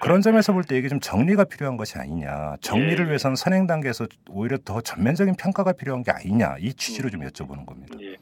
그런 0.00 0.20
점에서 0.20 0.52
볼 0.52 0.64
때 0.64 0.76
이게 0.76 0.88
좀 0.88 0.98
정리가 1.00 1.44
필요한 1.44 1.76
것이 1.76 1.98
아니냐. 1.98 2.56
정리를 2.60 3.04
예. 3.04 3.08
위해서는 3.08 3.36
선행 3.36 3.66
단계에서 3.66 4.06
오히려 4.30 4.58
더 4.58 4.80
전면적인 4.80 5.34
평가가 5.38 5.72
필요한 5.72 6.02
게 6.02 6.10
아니냐. 6.10 6.56
이 6.58 6.72
취지로 6.74 7.08
좀 7.10 7.20
여쭤보는 7.20 7.66
겁니다. 7.66 7.96
예. 8.00 8.16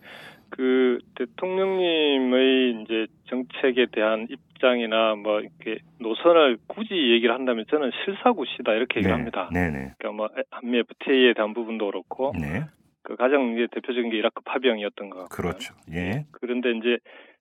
그 0.50 0.98
대통령님의 1.16 2.82
이제 2.82 3.06
정책에 3.28 3.86
대한 3.92 4.26
입장이나 4.28 5.14
뭐 5.14 5.40
이렇게 5.40 5.78
노선을 6.00 6.58
굳이 6.66 6.92
얘기를 7.12 7.34
한다면 7.34 7.64
저는 7.70 7.90
실사구시다 8.04 8.72
이렇게 8.72 8.98
얘기합니다. 9.00 9.48
네, 9.52 9.70
네, 9.70 9.92
그러니까 9.98 10.12
뭐 10.12 10.28
한미 10.50 10.78
FTA에 10.78 11.34
대한 11.34 11.54
부분도 11.54 11.86
그렇고 11.86 12.32
네, 12.38 12.64
그 13.02 13.16
가장 13.16 13.54
이제 13.54 13.68
대표적인 13.72 14.10
게 14.10 14.18
이라크 14.18 14.42
파병이었던 14.44 15.10
것 15.10 15.18
같고요. 15.20 15.28
그렇죠. 15.52 15.74
예, 15.92 16.26
그런데 16.32 16.72
이제 16.72 16.98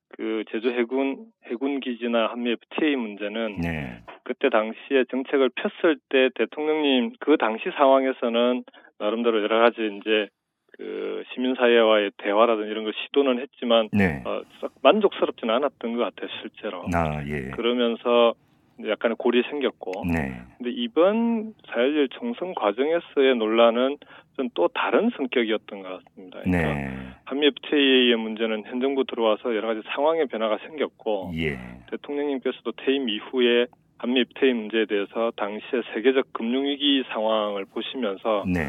그 0.10 0.44
제주 0.51 0.70
해군 0.70 1.25
해군 1.46 1.80
기지나 1.80 2.28
한미 2.28 2.51
FTA 2.51 2.96
문제는 2.96 3.58
네, 3.62 4.01
그때 4.24 4.50
당시에 4.50 5.06
정책을 5.10 5.50
폈을 5.50 5.98
때 6.10 6.30
대통령님 6.36 7.13
그 7.20 7.38
당시 7.38 7.66
상황에서는 7.75 8.63
나름대로 9.00 9.42
여러 9.42 9.60
가지 9.60 9.78
이제 10.00 10.28
그 10.78 11.24
시민사회와의 11.34 12.12
대화라든지 12.18 12.72
이런 12.72 12.86
걸 12.86 12.94
시도는 12.94 13.39
했지만 13.39 13.89
네. 13.92 14.24
어, 14.25 14.42
썩 14.62 14.74
만족스럽지는 14.82 15.54
않았던 15.54 15.98
것 15.98 16.04
같아요 16.04 16.30
실제로. 16.42 16.88
나 16.89 17.22
예, 17.28 17.51
그러면서 17.51 18.34
약간의 18.88 19.16
골이 19.18 19.44
생겼고. 19.50 20.06
네, 20.06 20.42
근데 20.58 20.72
이번 20.72 21.54
4.11 21.64 22.12
총선 22.12 22.54
과정에서의 22.56 23.36
논란은 23.36 23.98
좀 24.38 24.50
또 24.54 24.70
다른 24.70 25.10
성격이었던 25.18 25.82
것 25.84 25.90
같습니다. 26.06 26.40
그러니까 26.44 26.74
네, 26.74 26.98
한미 27.26 27.48
FTA의 27.48 28.16
문제는 28.16 28.64
현 28.68 28.80
정부 28.80 29.04
들어와서 29.04 29.54
여러 29.54 29.68
가지 29.68 29.82
상황의 29.94 30.28
변화가 30.28 30.60
생겼고 30.60 31.34
예, 31.36 31.58
대통령님께서도 31.92 32.72
퇴임 32.78 33.10
이후에 33.10 33.66
한미 33.98 34.22
FTA 34.22 34.54
문제에 34.54 34.86
대해서 34.86 35.32
당시의 35.36 35.84
세계적 35.94 36.32
금융위기 36.32 37.04
상황을 37.12 37.66
보시면서 37.66 38.46
네, 38.48 38.62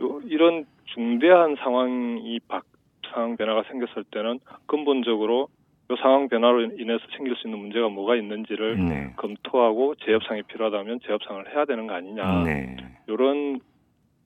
요- 0.00 0.20
이런 0.26 0.66
중대한 0.92 1.56
상황이 1.56 2.38
박, 2.46 2.64
상황 3.10 3.38
변화가 3.38 3.62
생겼을 3.70 4.04
때는 4.10 4.40
근본적으로 4.66 5.48
이 5.90 5.96
상황 6.02 6.28
변화로 6.28 6.62
인해서 6.78 7.02
생길 7.16 7.34
수 7.36 7.46
있는 7.46 7.60
문제가 7.60 7.88
뭐가 7.88 8.16
있는지를 8.16 8.84
네, 8.84 9.12
검토하고 9.16 9.94
재협상이 9.96 10.42
필요하다면 10.42 11.00
재협상을 11.06 11.54
해야 11.54 11.64
되는 11.64 11.86
거 11.86 11.94
아니냐. 11.94 12.44
네, 12.44 12.76
이런 13.06 13.60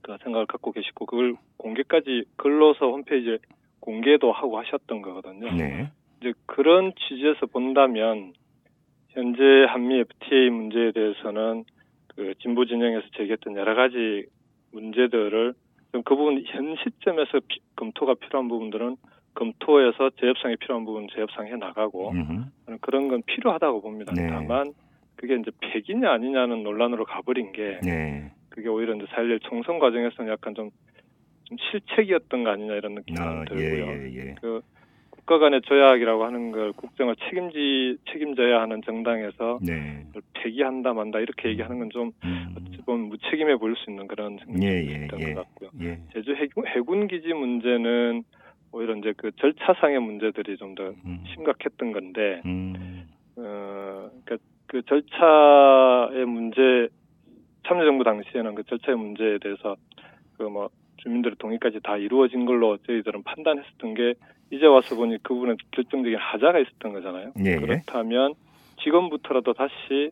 그 0.03 0.17
생각을 0.25 0.47
갖고 0.47 0.73
계시고 0.73 1.07
그걸 1.07 1.37
공개까지 1.59 2.25
글로서 2.37 2.91
홈페이지에 2.91 3.39
공개도 3.79 4.33
하고 4.33 4.59
하셨던 4.59 5.03
거거든요. 5.03 5.53
네, 5.53 5.89
이제 6.21 6.33
그런 6.47 6.93
취지에서 6.97 7.47
본다면 7.47 8.33
현재 9.11 9.43
한미 9.69 10.01
FTA 10.01 10.51
문제에 10.51 10.91
대해서는 10.91 11.65
그 12.17 12.35
진보 12.41 12.65
진영에서 12.65 13.07
제기했던 13.17 13.57
여러 13.57 13.75
가지 13.75 14.27
문제들을 14.73 15.55
좀그 15.93 16.17
부분 16.17 16.43
현 16.47 16.75
시점에서 16.83 17.41
피- 17.47 17.61
검토가 17.77 18.15
필요한 18.15 18.49
부분들은 18.49 18.97
검토해서 19.35 20.11
재협상이 20.21 20.57
필요한 20.57 20.85
부분 20.85 21.09
재협상해 21.15 21.57
나가고 21.57 22.11
음흠. 22.11 22.79
그런 22.81 23.09
건 23.09 23.23
필요하다고 23.27 23.83
봅니다. 23.83 24.13
네. 24.15 24.29
다만 24.29 24.73
그게 25.17 25.37
이제 25.37 25.51
폐기냐 25.61 26.11
아니냐는 26.11 26.63
논란으로 26.63 27.05
가버린 27.05 27.53
게 27.53 27.79
네. 27.83 28.33
그게 28.49 28.69
오히려 28.69 28.95
이제 28.95 29.07
4.11 29.07 29.41
총선 29.43 29.79
과정에서는 29.79 30.31
약간 30.31 30.55
좀, 30.55 30.71
좀 31.45 31.57
실책이었던 31.59 32.45
거 32.45 32.51
아니냐 32.51 32.75
이런 32.75 32.95
느낌이 32.95 33.19
아, 33.19 33.45
들고요. 33.49 33.87
예, 33.87 34.11
예, 34.11 34.15
예. 34.17 34.35
그 34.41 34.61
국가 35.11 35.39
간의 35.39 35.63
조약이라고 35.63 36.25
하는 36.25 36.51
걸 36.51 36.73
국정을 36.73 37.15
책임지 37.17 37.99
책임져야 38.11 38.61
하는 38.61 38.83
정당에서 38.85 39.61
네. 39.63 40.05
폐기한다 40.35 40.93
만다 40.93 41.21
이렇게 41.21 41.49
얘기하는 41.51 41.79
건좀 41.79 42.11
음. 42.25 42.55
어찌 42.57 42.83
보면 42.83 43.09
무책임해 43.09 43.57
보일 43.57 43.77
수 43.77 43.91
있는 43.91 44.09
그런 44.09 44.37
생각이 44.39 44.67
예, 44.67 44.71
예, 44.71 45.05
있던 45.05 45.21
예. 45.21 45.33
것 45.33 45.45
같고요. 45.45 45.71
예. 45.83 46.01
제주 46.13 46.35
해군, 46.35 46.67
해군 46.67 47.07
기지 47.07 47.33
문제는 47.33 48.25
오히려 48.73 48.97
이제 48.97 49.13
그 49.17 49.31
절차상의 49.37 50.01
문제들이 50.01 50.57
좀더 50.57 50.95
음. 51.05 51.25
심각했던 51.35 51.93
건데 51.93 52.41
음. 52.47 53.09
어, 53.37 54.11
그러니까 54.25 54.37
그 54.67 54.83
절차의 54.83 56.25
문제 56.27 56.89
참여정부 57.67 58.05
당시에는 58.05 58.55
그 58.55 58.65
절차의 58.65 58.97
문제에 58.99 59.39
대해서 59.39 59.77
그 60.37 60.45
뭐 60.49 60.71
주민들의 61.03 61.37
동의까지 61.39 61.81
다 61.83 61.97
이루어진 61.97 62.47
걸로 62.47 62.77
저희들은 62.79 63.23
판단했었던 63.25 63.95
게 63.95 64.15
이제 64.51 64.67
와서 64.67 64.95
보니 64.95 65.19
그 65.23 65.35
부분에 65.35 65.57
결정적인 65.73 66.17
하자가 66.17 66.59
있었던 66.61 66.93
거잖아요. 66.93 67.33
예, 67.45 67.53
예. 67.53 67.57
그렇다면 67.57 68.35
지금부터라도 68.83 69.53
다시 69.53 70.11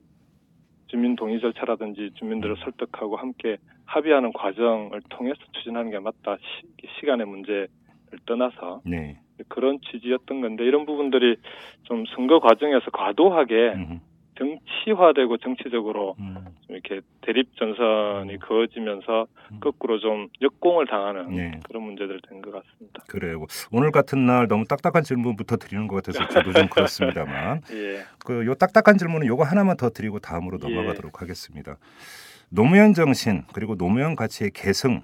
주민 0.88 1.14
동의 1.14 1.40
절차라든지 1.40 2.10
주민들을 2.14 2.56
설득하고 2.56 3.16
함께 3.16 3.58
합의하는 3.84 4.32
과정을 4.32 5.00
통해서 5.08 5.38
추진하는 5.52 5.90
게 5.90 5.98
맞다. 6.00 6.36
시, 6.98 7.06
간의 7.06 7.26
문제를 7.26 7.68
떠나서 8.26 8.82
네. 8.84 9.18
그런 9.48 9.78
취지였던 9.90 10.40
건데 10.40 10.64
이런 10.64 10.86
부분들이 10.86 11.36
좀 11.84 12.04
선거 12.14 12.40
과정에서 12.40 12.90
과도하게 12.90 13.54
음. 13.74 14.00
정치화되고 14.40 15.36
정치적으로 15.38 16.16
음. 16.18 16.34
좀 16.66 16.76
이렇게 16.76 17.00
대립 17.20 17.54
전선이 17.56 18.38
그어지면서 18.38 19.26
음. 19.52 19.60
거꾸로 19.60 19.98
좀 19.98 20.28
역공을 20.40 20.86
당하는 20.86 21.34
네. 21.34 21.60
그런 21.64 21.82
문제들이 21.82 22.20
된것 22.26 22.52
같습니다. 22.52 23.02
그래요. 23.06 23.44
오늘 23.70 23.90
같은 23.90 24.24
날 24.24 24.48
너무 24.48 24.64
딱딱한 24.64 25.02
질문부터 25.02 25.56
드리는 25.58 25.86
것 25.88 25.96
같아서 26.02 26.26
저도 26.28 26.52
좀 26.52 26.68
그렇습니다만 26.70 27.60
예, 27.72 28.00
그요 28.24 28.54
딱딱한 28.54 28.96
질문은 28.96 29.26
요거 29.26 29.44
하나만 29.44 29.76
더 29.76 29.90
드리고 29.90 30.20
다음으로 30.20 30.58
예. 30.64 30.68
넘어가도록 30.68 31.20
하겠습니다. 31.20 31.76
노무현 32.48 32.94
정신 32.94 33.42
그리고 33.52 33.76
노무현 33.76 34.16
가치의 34.16 34.52
계승 34.54 35.02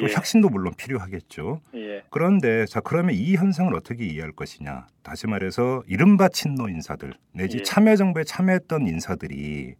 또 0.00 0.08
예, 0.08 0.12
혁신도 0.12 0.48
물론 0.48 0.72
필요하겠죠. 0.76 1.60
예, 1.74 2.02
그런데 2.10 2.66
자 2.66 2.80
그러면 2.80 3.14
이 3.14 3.34
현상을 3.36 3.74
어떻게 3.74 4.04
이해할 4.06 4.32
것이냐? 4.32 4.86
다시 5.02 5.26
말해서 5.26 5.82
이른바 5.86 6.28
친노 6.28 6.68
인사들 6.68 7.14
내지 7.32 7.58
예. 7.58 7.62
참여 7.62 7.96
정부에 7.96 8.24
참여했던 8.24 8.86
인사들이 8.86 9.74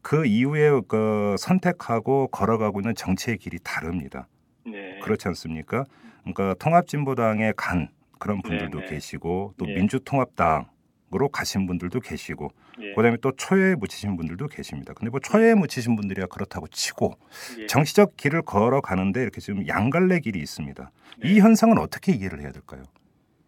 그 0.00 0.26
이후에 0.26 0.80
그 0.88 1.36
선택하고 1.38 2.28
걸어가고 2.28 2.80
있는 2.80 2.94
정치의 2.94 3.38
길이 3.38 3.58
다릅니다. 3.62 4.26
네, 4.66 4.98
그렇지 5.02 5.28
않습니까? 5.28 5.84
그러니까 6.22 6.54
통합진보당에 6.54 7.52
간 7.56 7.88
그런 8.18 8.40
분들도 8.42 8.78
네, 8.78 8.84
네. 8.84 8.94
계시고 8.94 9.54
또 9.56 9.68
예. 9.68 9.74
민주통합당 9.74 10.66
으로 11.14 11.28
가신 11.28 11.66
분들도 11.66 12.00
계시고 12.00 12.48
예, 12.80 12.94
그다음에 12.94 13.18
또 13.20 13.32
초예에 13.36 13.74
묻히신 13.74 14.16
분들도 14.16 14.46
계십니다. 14.46 14.94
근데 14.94 15.10
뭐 15.10 15.20
초예에 15.20 15.54
묻히신 15.54 15.94
분들이야 15.96 16.26
그렇다고 16.26 16.66
치고 16.68 17.12
예. 17.60 17.66
정치적 17.66 18.16
길을 18.16 18.42
걸어가는데 18.42 19.20
이렇게 19.22 19.40
지금 19.40 19.66
양갈래 19.68 20.20
길이 20.20 20.38
있습니다. 20.38 20.90
네. 21.18 21.28
이 21.28 21.40
현상은 21.40 21.78
어떻게 21.78 22.12
이해를 22.12 22.40
해야 22.40 22.50
될까요? 22.50 22.82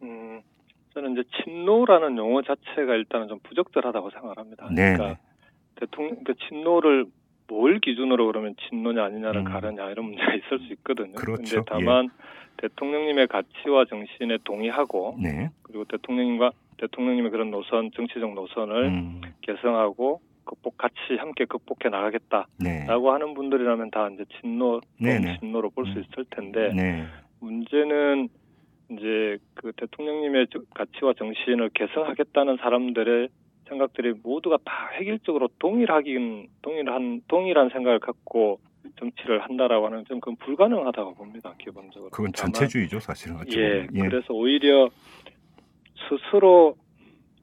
음, 0.02 0.42
저는 0.92 1.12
이제 1.12 1.22
친노라는 1.42 2.18
용어 2.18 2.42
자체가 2.42 2.94
일단은 2.94 3.28
좀 3.28 3.38
부적절하다고 3.44 4.10
생각을 4.10 4.36
합니다. 4.36 4.68
네. 4.70 4.96
그러니까 4.96 5.20
대통령 5.76 6.22
그 6.24 6.34
친노를 6.48 7.06
뭘 7.46 7.80
기준으로 7.80 8.26
그러면 8.26 8.54
친노냐 8.68 9.04
아니냐를 9.04 9.40
음. 9.40 9.44
가르냐 9.44 9.90
이런 9.90 10.06
문제가 10.06 10.32
있을 10.34 10.58
수 10.60 10.72
있거든요. 10.74 11.14
그렇죠. 11.14 11.64
근데 11.64 11.64
다만 11.66 12.10
대통령님의 12.58 13.26
가치와 13.28 13.84
정신에 13.86 14.38
동의하고 14.44 15.18
네. 15.22 15.50
그리고 15.62 15.84
대통령님과 15.84 16.52
대통령님의 16.78 17.30
그런 17.30 17.50
노선 17.50 17.90
정치적 17.92 18.34
노선을 18.34 18.84
음, 18.86 19.20
개성하고 19.42 20.20
극복 20.44 20.76
같이 20.76 20.94
함께 21.18 21.44
극복해 21.46 21.88
나가겠다라고 21.88 22.48
네. 22.62 22.84
하는 22.86 23.34
분들이라면 23.34 23.90
다 23.90 24.08
이제 24.12 24.24
친노 24.40 24.80
네네. 25.00 25.38
친노로 25.40 25.70
볼수 25.70 25.92
음. 25.92 26.02
있을 26.04 26.24
텐데 26.30 26.72
네. 26.74 27.04
문제는 27.40 28.28
이제 28.90 29.38
그 29.54 29.72
대통령님의 29.76 30.48
저- 30.52 30.60
가치와 30.74 31.14
정신을 31.18 31.70
개성하겠다는 31.74 32.58
사람들의 32.58 33.28
생각들이 33.68 34.12
모두가 34.22 34.58
다 34.64 34.90
획일적으로 34.98 35.48
동일하긴 35.58 36.48
동일한 36.60 37.22
동일한 37.28 37.70
생각을 37.70 37.98
갖고 37.98 38.60
정치를 38.96 39.40
한다라고 39.40 39.86
하는 39.86 40.04
좀 40.04 40.20
그건 40.20 40.36
불가능하다고 40.36 41.14
봅니다 41.14 41.54
기본적으로. 41.58 42.10
그건 42.10 42.30
전체주의죠, 42.34 43.00
사실은. 43.00 43.36
예, 43.56 43.86
보면. 43.86 44.10
그래서 44.10 44.34
오히려 44.34 44.90
스스로 46.08 46.76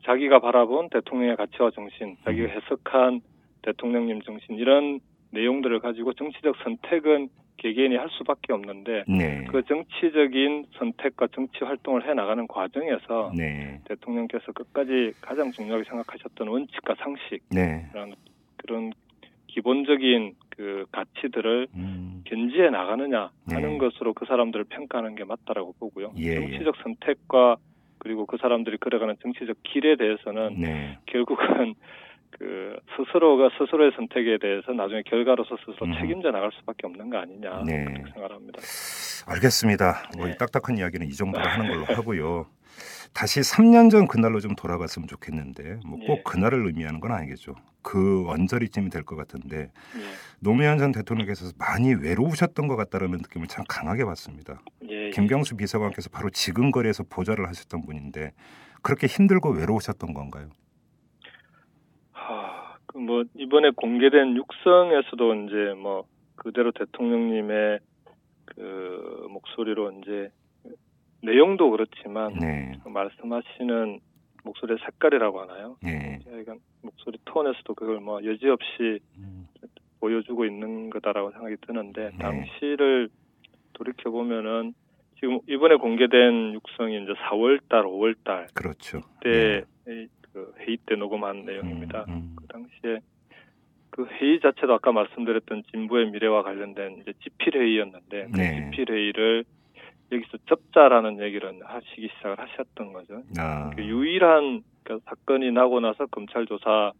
자기가 0.06 0.40
바라본 0.40 0.90
대통령의 0.90 1.36
가치와 1.36 1.72
정신, 1.72 2.18
자기가 2.26 2.46
음. 2.46 2.50
해석한 2.50 3.22
대통령님 3.62 4.22
정신 4.22 4.56
이런 4.56 5.00
내용들을 5.32 5.80
가지고 5.80 6.14
정치적 6.14 6.56
선택은 6.64 7.30
개개인이 7.58 7.96
할 7.96 8.10
수밖에 8.10 8.54
없는데 8.54 9.04
네. 9.08 9.46
그 9.52 9.64
정치적인 9.64 10.66
선택과 10.78 11.28
정치 11.28 11.64
활동을 11.64 12.08
해 12.10 12.14
나가는 12.16 12.48
과정에서 12.48 13.32
네. 13.38 13.80
대통령께서 13.86 14.52
끝까지 14.52 15.14
가장 15.22 15.52
중요하게 15.52 15.84
생각하셨던 15.84 16.48
원칙과 16.48 16.96
상식 16.98 17.44
네. 17.52 17.86
그런 17.92 18.16
그런 18.58 18.92
기본적인 19.46 20.34
그 20.50 20.86
가치들을 20.92 21.68
음, 21.76 22.24
견지해 22.26 22.70
나가느냐 22.70 23.30
하는 23.48 23.72
네. 23.74 23.78
것으로 23.78 24.14
그 24.14 24.26
사람들을 24.26 24.66
평가하는 24.66 25.16
게 25.16 25.24
맞다라고 25.24 25.74
보고요. 25.80 26.14
예, 26.18 26.36
정치적 26.36 26.78
선택과 26.84 27.58
그리고 28.02 28.26
그 28.26 28.38
사람들이 28.42 28.78
걸어가는 28.78 29.16
정치적 29.22 29.58
길에 29.64 29.96
대해서는 29.96 30.60
네. 30.60 30.98
결국은 31.06 31.76
그 32.32 32.76
스스로가 32.96 33.50
스스로의 33.58 33.92
선택에 33.96 34.40
대해서 34.42 34.72
나중에 34.72 35.04
결과로서 35.06 35.56
스스로 35.58 35.86
음. 35.86 35.94
책임져 36.00 36.32
나갈 36.32 36.50
수밖에 36.60 36.88
없는 36.88 37.12
거 37.12 37.18
아니냐 37.20 37.64
네. 37.64 37.86
그렇게 37.86 38.12
생각합니다. 38.14 38.60
알겠습니다. 39.28 40.10
뭐 40.18 40.26
네. 40.26 40.32
이 40.32 40.38
딱딱한 40.38 40.78
이야기는 40.78 41.06
이 41.06 41.12
정도로 41.12 41.46
하는 41.46 41.68
걸로 41.68 41.86
하고요. 41.86 42.48
다시 43.13 43.41
3년 43.41 43.89
전 43.91 44.08
그날로 44.08 44.39
좀 44.39 44.56
돌아갔으면 44.56 45.08
좋겠는데 45.08 45.80
뭐꼭 45.86 46.10
예. 46.19 46.24
그날을 46.26 46.65
의미하는 46.65 47.00
건 47.00 47.12
아니겠죠. 47.12 47.56
그 47.82 48.26
언저리쯤이 48.28 48.89
될 48.89 49.04
것 49.04 49.15
같은데 49.15 49.71
예, 49.97 50.02
노무현 50.39 50.78
전 50.78 50.91
대통령께서 50.91 51.52
많이 51.58 51.93
외로우셨던 51.93 52.67
것 52.67 52.76
같다라는 52.76 53.17
느낌을 53.17 53.47
참 53.47 53.65
강하게 53.67 54.06
받습니다. 54.06 54.62
예, 54.89 55.08
예. 55.08 55.10
김경수 55.10 55.58
비서관께서 55.58 56.10
바로 56.10 56.30
지금 56.30 56.71
거리에서 56.71 57.04
보좌를 57.10 57.47
하셨던 57.47 57.82
분인데 57.86 58.32
그렇게 58.82 59.08
힘들고 59.08 59.50
외로우셨던 59.52 60.13
건가요? 60.13 60.50
하, 62.12 62.78
그 62.86 62.97
뭐 63.00 63.24
이번에 63.36 63.71
공개된 63.76 64.36
육성에서도 64.38 65.34
이제 65.36 65.74
뭐 65.78 66.06
그대로 66.36 66.71
대통령님의 66.71 67.80
그 68.45 69.28
목소리로 69.30 69.91
이제 70.02 70.30
내용도 71.22 71.70
그렇지만 71.72 72.34
네, 72.34 72.74
그 72.84 72.90
말씀하시는 72.90 74.00
목소리의 74.44 74.80
색깔이라고 74.86 75.42
하나요? 75.42 75.78
네, 75.84 76.20
목소리 76.82 77.18
톤에서도 77.26 77.74
그걸 77.76 78.00
뭐 78.00 78.24
여지없이 78.24 79.00
음, 79.18 79.48
보여주고 80.00 80.46
있는 80.46 80.90
거다라고 80.90 81.32
생각이 81.32 81.56
드는데 81.62 82.10
네. 82.12 82.18
당시를 82.18 83.10
돌이켜 83.74 84.10
보면은 84.10 84.74
지금 85.20 85.40
이번에 85.48 85.76
공개된 85.76 86.56
육성이 86.56 87.04
이제 87.04 87.14
4월달, 87.14 87.86
5월달 87.86 88.48
그렇죠. 88.56 89.02
때그 89.22 90.54
회의 90.58 90.78
때 90.86 90.96
녹음한 90.96 91.46
내용입니다. 91.46 92.06
음, 92.08 92.14
음. 92.14 92.36
그 92.36 92.48
당시에 92.48 93.00
그 93.92 94.06
회의 94.06 94.40
자체도 94.40 94.74
아까 94.74 94.92
말씀드렸던 94.92 95.64
진보의 95.72 96.10
미래와 96.12 96.42
관련된 96.42 97.02
이제 97.02 97.14
지필 97.22 97.62
회의였는데 97.62 98.30
그 98.32 98.38
네. 98.38 98.72
지필 98.72 98.92
회의를 98.92 99.44
여기서 100.12 100.38
접자라는 100.47 101.21
얘기를 101.21 101.54
하시기 101.63 102.10
시작을 102.17 102.39
하셨던 102.39 102.93
거죠. 102.93 103.24
아, 103.38 103.69
그 103.76 103.84
유일한 103.84 104.63
그 104.84 105.00
사건이 105.06 105.52
나고 105.52 105.80
나서 105.80 106.06
검찰 106.08 106.45
조사가 106.45 106.93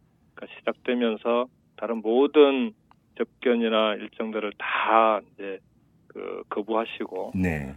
시작되면서 0.58 1.46
다른 1.76 2.00
모든 2.00 2.72
접견이나 3.18 3.94
일정들을 3.96 4.52
다 4.58 5.20
이제 5.34 5.58
그 6.06 6.42
거부하시고 6.48 7.32
네, 7.34 7.74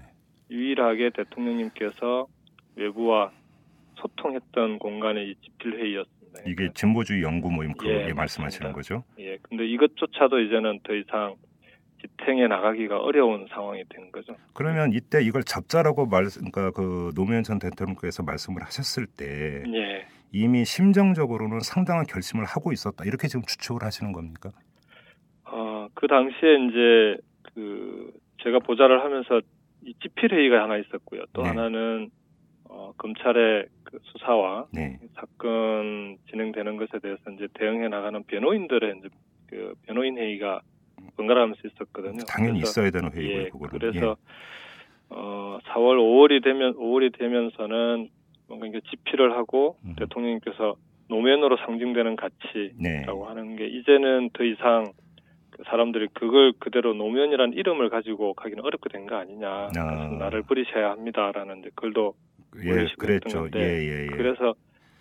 유일하게 0.50 1.12
대통령님께서 1.12 2.28
외부와 2.76 3.32
소통했던 3.96 4.80
공간의 4.80 5.30
이 5.32 5.36
집필 5.36 5.80
회의였습니다. 5.80 6.42
이게 6.46 6.70
진보주의 6.74 7.24
연구 7.24 7.50
모임 7.50 7.74
그거 7.74 7.90
예, 7.90 8.14
말씀하시는. 8.14 8.74
거죠? 8.74 9.04
예, 9.20 9.38
근데 9.42 9.66
이것조차도 9.66 10.40
이제는 10.42 10.82
더 10.84 10.94
이상 10.94 11.36
지탱해 12.08 12.48
나가기가 12.48 13.00
어려운 13.00 13.48
상황이 13.50 13.84
된 13.90 14.12
거죠. 14.12 14.36
그러면 14.54 14.92
이때 14.94 15.22
이걸 15.22 15.44
잡자라고 15.44 16.06
말, 16.06 16.26
그러니까 16.26 16.72
그 16.72 17.12
노무현 17.16 17.44
전 17.44 17.60
대통령께서 17.60 18.24
말씀을 18.24 18.64
하셨을 18.64 19.06
때 19.08 19.64
예, 19.74 20.08
이미 20.32 20.66
심정적으로는 20.66 21.60
상당한 21.62 22.06
결심을 22.06 22.46
하고 22.46 22.72
있었다 22.72 23.04
이렇게 23.06 23.28
지금 23.28 23.44
추측을 23.46 23.84
하시는 23.84 24.12
겁니까? 24.12 24.52
어, 25.46 25.88
그 25.94 26.08
당시에 26.08 26.56
이제 26.68 27.18
그 27.54 28.12
제가 28.44 28.60
보좌를 28.60 29.04
하면서 29.04 29.42
이 29.84 29.94
지필 30.02 30.34
회의가 30.34 30.64
하나 30.64 30.78
있었고요. 30.78 31.24
또 31.34 31.44
네. 31.44 31.50
하나는 31.50 32.10
어, 32.70 32.92
검찰의 32.98 33.68
그 33.84 34.00
수사와 34.04 34.66
네. 34.74 35.00
사건 35.16 36.18
진행되는 36.30 36.78
것에 36.78 37.00
대해서 37.02 37.22
이제 37.32 37.48
대응해 37.54 37.88
나가는 37.88 38.24
변호인들의 38.24 38.96
이제 38.98 39.10
그 39.48 39.74
변호인 39.84 40.18
회의가 40.18 40.62
번갈아가면서 41.18 41.62
있었거든요. 41.68 42.24
당연히 42.28 42.60
그래서 42.60 42.82
있어야 42.82 42.92
되는 42.92 43.12
회의고요. 43.12 43.42
예, 43.46 43.50
그거는. 43.50 43.70
그래서 43.80 44.16
어 45.10 45.60
4월 45.66 45.98
5월이 45.98 46.44
되면 46.44 46.74
5월이 46.76 47.18
되면서는 47.18 48.10
뭔가 48.48 48.68
이게 48.68 48.82
집필을 48.90 49.34
하고 49.38 49.78
음. 49.86 49.96
대통령님께서 49.98 50.76
노무현으로 51.10 51.58
상징되는 51.58 52.16
예. 52.56 52.72
네. 52.78 52.96
가치라고 53.02 53.26
하는 53.28 53.56
게 53.56 53.68
이제는 53.68 54.30
더 54.34 54.44
이상 54.44 54.92
그 55.52 55.64
사람들이 55.68 56.08
그걸 56.14 56.52
그대로 56.60 56.94
노무현이라는 56.94 57.54
이름을 57.56 57.90
가지고 57.90 58.34
가기는 58.34 58.64
어렵게 58.64 58.90
된 58.90 59.06
거 59.08 59.16
아니냐. 59.16 59.70
아. 59.78 60.18
나를 60.20 60.42
버리셔야 60.44 60.92
합니다라는 60.92 61.60
이제 61.60 61.70
글도 61.76 62.14
예, 62.64 62.72
올리시고 62.72 63.00
그랬죠. 63.06 63.48
예, 63.56 63.60
예, 63.60 64.04
예. 64.04 64.08
그래서 64.08 64.54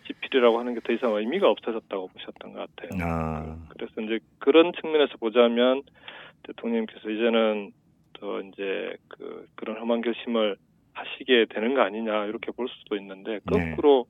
집필이라고 0.06 0.58
하는 0.58 0.74
게 0.74 0.80
더 0.80 0.92
이상 0.92 1.14
의미가 1.14 1.48
없어졌다고 1.48 2.08
보셨던 2.08 2.52
것 2.52 2.68
같아요. 2.76 3.00
아, 3.02 3.56
그래서 3.70 4.00
이제 4.02 4.18
그런 4.38 4.72
측면에서 4.80 5.16
보자면 5.18 5.82
대통령님께서 6.44 7.08
이제는 7.10 7.72
더 8.14 8.40
이제 8.40 8.96
그 9.08 9.46
그런 9.54 9.78
험한 9.78 10.02
결심을 10.02 10.56
하시게 10.92 11.46
되는 11.50 11.74
거 11.74 11.80
아니냐 11.82 12.26
이렇게 12.26 12.52
볼 12.52 12.68
수도 12.68 12.96
있는데 12.96 13.40
네. 13.50 13.70
거꾸로 13.70 14.06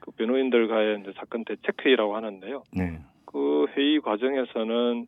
그 0.00 0.10
변호인들과의 0.12 1.00
이제 1.00 1.12
사건 1.16 1.44
대책 1.44 1.84
회의라고 1.84 2.16
하는데요. 2.16 2.64
네. 2.72 2.98
그 3.24 3.66
회의 3.76 4.00
과정에서는 4.00 5.06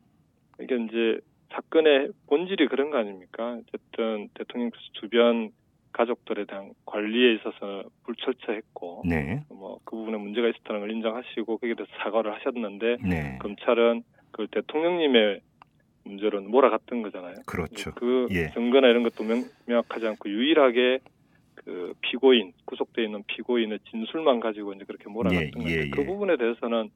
이게 0.61 0.77
이제 0.77 1.21
사건의 1.51 2.11
본질이 2.29 2.69
그런 2.69 2.91
거 2.91 2.99
아닙니까? 2.99 3.59
어쨌든 3.61 4.29
대통령께서 4.35 4.83
주변 4.95 5.51
가족들에 5.93 6.47
대한 6.47 6.73
관리에 6.87 7.35
있어서 7.35 7.85
불철저했고 8.05 9.03
네. 9.07 9.43
뭐그 9.51 9.97
부분에 9.97 10.17
문제가 10.17 10.49
있었다는 10.49 10.81
걸 10.81 10.91
인정하시고 10.91 11.59
거기에 11.59 11.75
대해서 11.75 11.93
사과를 12.03 12.35
하셨는데 12.35 12.97
네. 13.03 13.39
검찰은 13.41 14.03
그 14.31 14.47
대통령님의 14.51 15.41
문제로 16.05 16.41
몰아갔던 16.41 17.03
거잖아요. 17.03 17.35
그렇죠. 17.47 17.93
그 17.95 18.27
예. 18.31 18.49
증거나 18.51 18.89
이런 18.89 19.03
것도 19.03 19.23
명, 19.25 19.45
명확하지 19.67 20.07
않고 20.07 20.29
유일하게 20.29 20.99
그 21.55 21.95
피고인 22.01 22.53
구속돼 22.65 23.05
있는 23.05 23.23
피고인의 23.27 23.79
진술만 23.91 24.41
가지고 24.41 24.73
이제 24.73 24.85
그렇게 24.85 25.09
몰아갔던 25.09 25.45
예, 25.45 25.51
건데 25.51 25.71
예, 25.71 25.91
그 25.91 26.03
예. 26.03 26.07
부분에 26.07 26.37
대해서는 26.37 26.91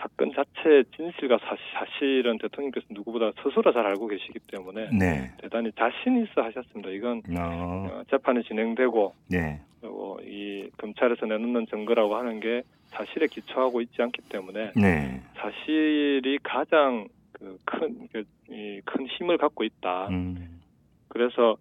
사건 0.00 0.32
자체의 0.32 0.84
진실과 0.96 1.38
사실, 1.38 1.62
사실 1.74 2.26
은 2.26 2.38
대통령께서 2.38 2.86
누구보다 2.90 3.32
스스로 3.42 3.72
잘 3.72 3.86
알고 3.86 4.06
계시기 4.06 4.38
때문에 4.50 4.88
네. 4.98 5.30
대단히 5.38 5.70
자신 5.72 6.22
있어 6.22 6.42
하셨습니다. 6.42 6.88
이건 6.90 7.22
어, 7.36 7.88
어, 7.92 8.02
재판이 8.10 8.42
진행되고 8.44 9.14
네. 9.30 9.60
그리고 9.80 10.18
이 10.22 10.70
검찰에서 10.78 11.26
내놓는 11.26 11.66
증거라고 11.66 12.16
하는 12.16 12.40
게 12.40 12.62
사실에 12.86 13.26
기초하고 13.26 13.80
있지 13.82 14.00
않기 14.02 14.22
때문에 14.28 14.72
네. 14.74 15.22
사실이 15.36 16.38
가장 16.42 17.06
그 17.32 17.56
그큰큰 17.64 19.06
힘을 19.06 19.38
갖고 19.38 19.64
있다. 19.64 20.08
음, 20.08 20.60
그래서 21.08 21.56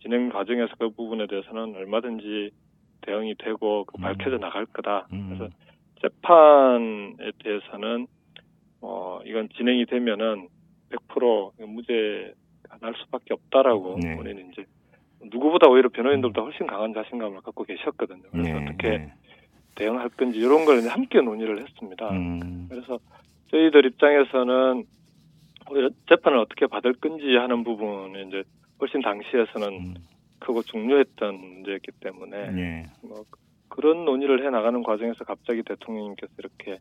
진행 0.00 0.28
과정에서 0.28 0.74
그 0.78 0.90
부분에 0.90 1.26
대해서는 1.26 1.74
얼마든지 1.74 2.50
대응이 3.02 3.34
되고 3.38 3.84
그 3.84 3.96
음. 3.98 4.02
밝혀져 4.02 4.38
나갈 4.38 4.66
거다. 4.66 5.06
음. 5.12 5.36
그래서 5.36 5.52
재판에 6.00 7.30
대해서는 7.42 8.06
어 8.80 9.20
이건 9.24 9.48
진행이 9.56 9.86
되면은 9.86 10.48
100% 10.90 11.66
무죄가 11.66 12.78
날 12.80 12.94
수밖에 12.96 13.34
없다라고 13.34 13.98
네. 14.02 14.16
본인은 14.16 14.52
이제 14.52 14.64
누구보다 15.24 15.68
오히려 15.68 15.88
변호인들보다 15.88 16.42
훨씬 16.42 16.66
강한 16.66 16.92
자신감을 16.94 17.40
갖고 17.40 17.64
계셨거든요. 17.64 18.22
그래서 18.30 18.58
네. 18.58 18.64
어떻게 18.64 18.88
네. 18.98 19.12
대응할 19.74 20.08
건지 20.10 20.38
이런 20.38 20.64
걸 20.64 20.78
이제 20.78 20.88
함께 20.88 21.20
논의를 21.20 21.62
했습니다. 21.62 22.10
음, 22.10 22.66
그래서 22.68 22.98
저희들 23.50 23.86
입장에서는 23.86 24.84
오히려 25.70 25.90
재판을 26.08 26.38
어떻게 26.38 26.66
받을 26.66 26.94
건지 26.94 27.36
하는 27.36 27.64
부분이 27.64 28.28
이제 28.28 28.42
훨씬 28.80 29.00
당시에서는 29.02 29.68
음, 29.68 29.94
크고 30.38 30.62
중요했던 30.62 31.34
문제였기 31.34 31.92
때문에 32.00 32.50
네. 32.52 32.86
뭐 33.02 33.24
그런 33.68 34.04
논의를 34.04 34.44
해 34.44 34.50
나가는 34.50 34.82
과정에서 34.82 35.24
갑자기 35.24 35.62
대통령님께서 35.64 36.32
이렇게 36.38 36.78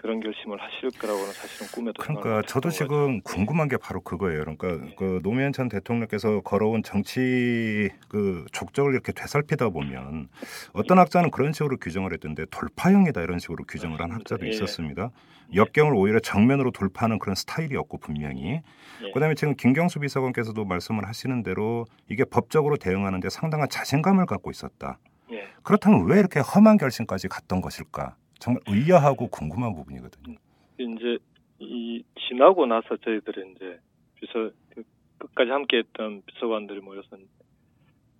그런 0.00 0.20
결심을 0.20 0.58
하실 0.58 0.88
거라고는 0.98 1.26
사실은 1.26 1.66
꿈에도 1.74 2.02
그러니까 2.02 2.40
저도 2.42 2.70
지금 2.70 3.20
궁금한 3.20 3.68
게 3.68 3.76
바로 3.76 4.00
그거예요. 4.00 4.40
그러니까 4.40 4.78
그 4.96 5.20
노무현 5.22 5.52
전 5.52 5.68
대통령께서 5.68 6.40
걸어온 6.40 6.82
정치 6.82 7.90
그 8.08 8.46
족적을 8.52 8.92
이렇게 8.92 9.12
되살피다 9.12 9.68
보면 9.68 10.28
어떤 10.72 10.98
학자는 10.98 11.30
그런 11.30 11.52
식으로 11.52 11.76
규정을 11.76 12.14
했던데 12.14 12.46
돌파형이다 12.50 13.20
이런 13.20 13.38
식으로 13.38 13.64
규정을 13.64 14.00
한 14.00 14.08
맞습니다. 14.08 14.14
학자도 14.14 14.46
예. 14.46 14.50
있었습니다. 14.50 15.10
역경을 15.54 15.94
오히려 15.94 16.18
정면으로 16.18 16.70
돌파하는 16.70 17.18
그런 17.18 17.34
스타일이었고 17.34 17.98
분명히. 17.98 18.62
예. 19.02 19.10
그다음에 19.12 19.34
지금 19.34 19.54
김경수 19.54 20.00
비서관께서도 20.00 20.64
말씀을 20.64 21.06
하시는 21.06 21.42
대로 21.42 21.84
이게 22.08 22.24
법적으로 22.24 22.78
대응하는데 22.78 23.28
상당한 23.28 23.68
자신감을 23.68 24.24
갖고 24.24 24.50
있었다. 24.50 24.98
예. 25.32 25.48
그렇다면 25.62 26.06
왜 26.08 26.18
이렇게 26.18 26.40
험한 26.40 26.76
결심까지 26.78 27.28
갔던 27.28 27.60
것일까? 27.60 28.16
정말 28.38 28.62
의아하고 28.66 29.28
궁금한 29.28 29.74
부분이거든요. 29.74 30.36
이제 30.78 31.18
이 31.58 32.02
지나고 32.28 32.66
나서 32.66 32.96
저희들이 32.96 33.52
이제 33.54 33.78
비서 34.16 34.50
그 34.74 34.82
끝까지 35.18 35.50
함께했던 35.50 36.22
비서관들이 36.26 36.80
모여서 36.80 37.16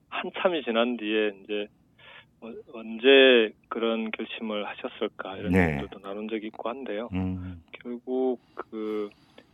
한참이 0.09 0.63
지난 0.65 0.97
뒤에 0.99 1.33
이제 1.43 1.67
어- 2.43 2.53
언제 2.75 3.55
그런 3.69 4.11
결심을 4.11 4.67
하셨을까 4.69 5.37
이런 5.39 5.53
네. 5.53 5.79
얘기도 5.79 5.99
나눈 6.01 6.29
적이 6.29 6.49
있고 6.49 6.69
한데요. 6.69 7.09
음, 7.13 7.63
결국 7.73 8.41
그 8.55 9.09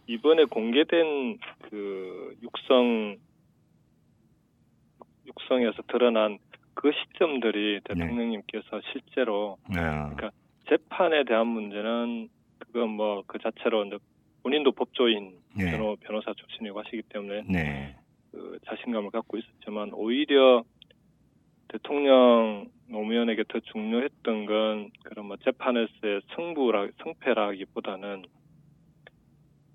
이번에 0.09 0.45
공개된 0.45 1.39
그 1.71 2.37
육성 2.43 3.17
육성에서 5.27 5.83
드러난 5.89 6.39
그 6.77 6.93
시점들이 6.93 7.81
대통령님께서 7.85 8.81
실제로 8.93 9.57
네. 9.69 9.81
재판에 10.69 11.25
대한 11.25 11.49
문제는 11.49 12.29
그건 12.59 12.91
뭐 12.91 13.23
그 13.27 13.39
자체로 13.39 13.85
이제 13.85 13.99
본인도 14.43 14.73
법조인 14.73 15.33
네. 15.57 15.73
변호 15.73 15.97
변호사 15.97 16.33
출신이고 16.35 16.79
하시기 16.79 17.03
때문에 17.09 17.43
네. 17.49 17.97
그 18.31 18.59
자신감을 18.67 19.11
갖고 19.11 19.39
있었지만 19.39 19.91
오히려 19.93 20.63
대통령 21.69 22.69
노무현에게 22.89 23.45
더 23.49 23.59
중요했던 23.61 24.47
건 24.47 24.91
그런 25.03 25.27
뭐 25.27 25.37
재판에서의 25.39 26.21
승부라 26.37 26.89
승패라기보다는 27.03 28.25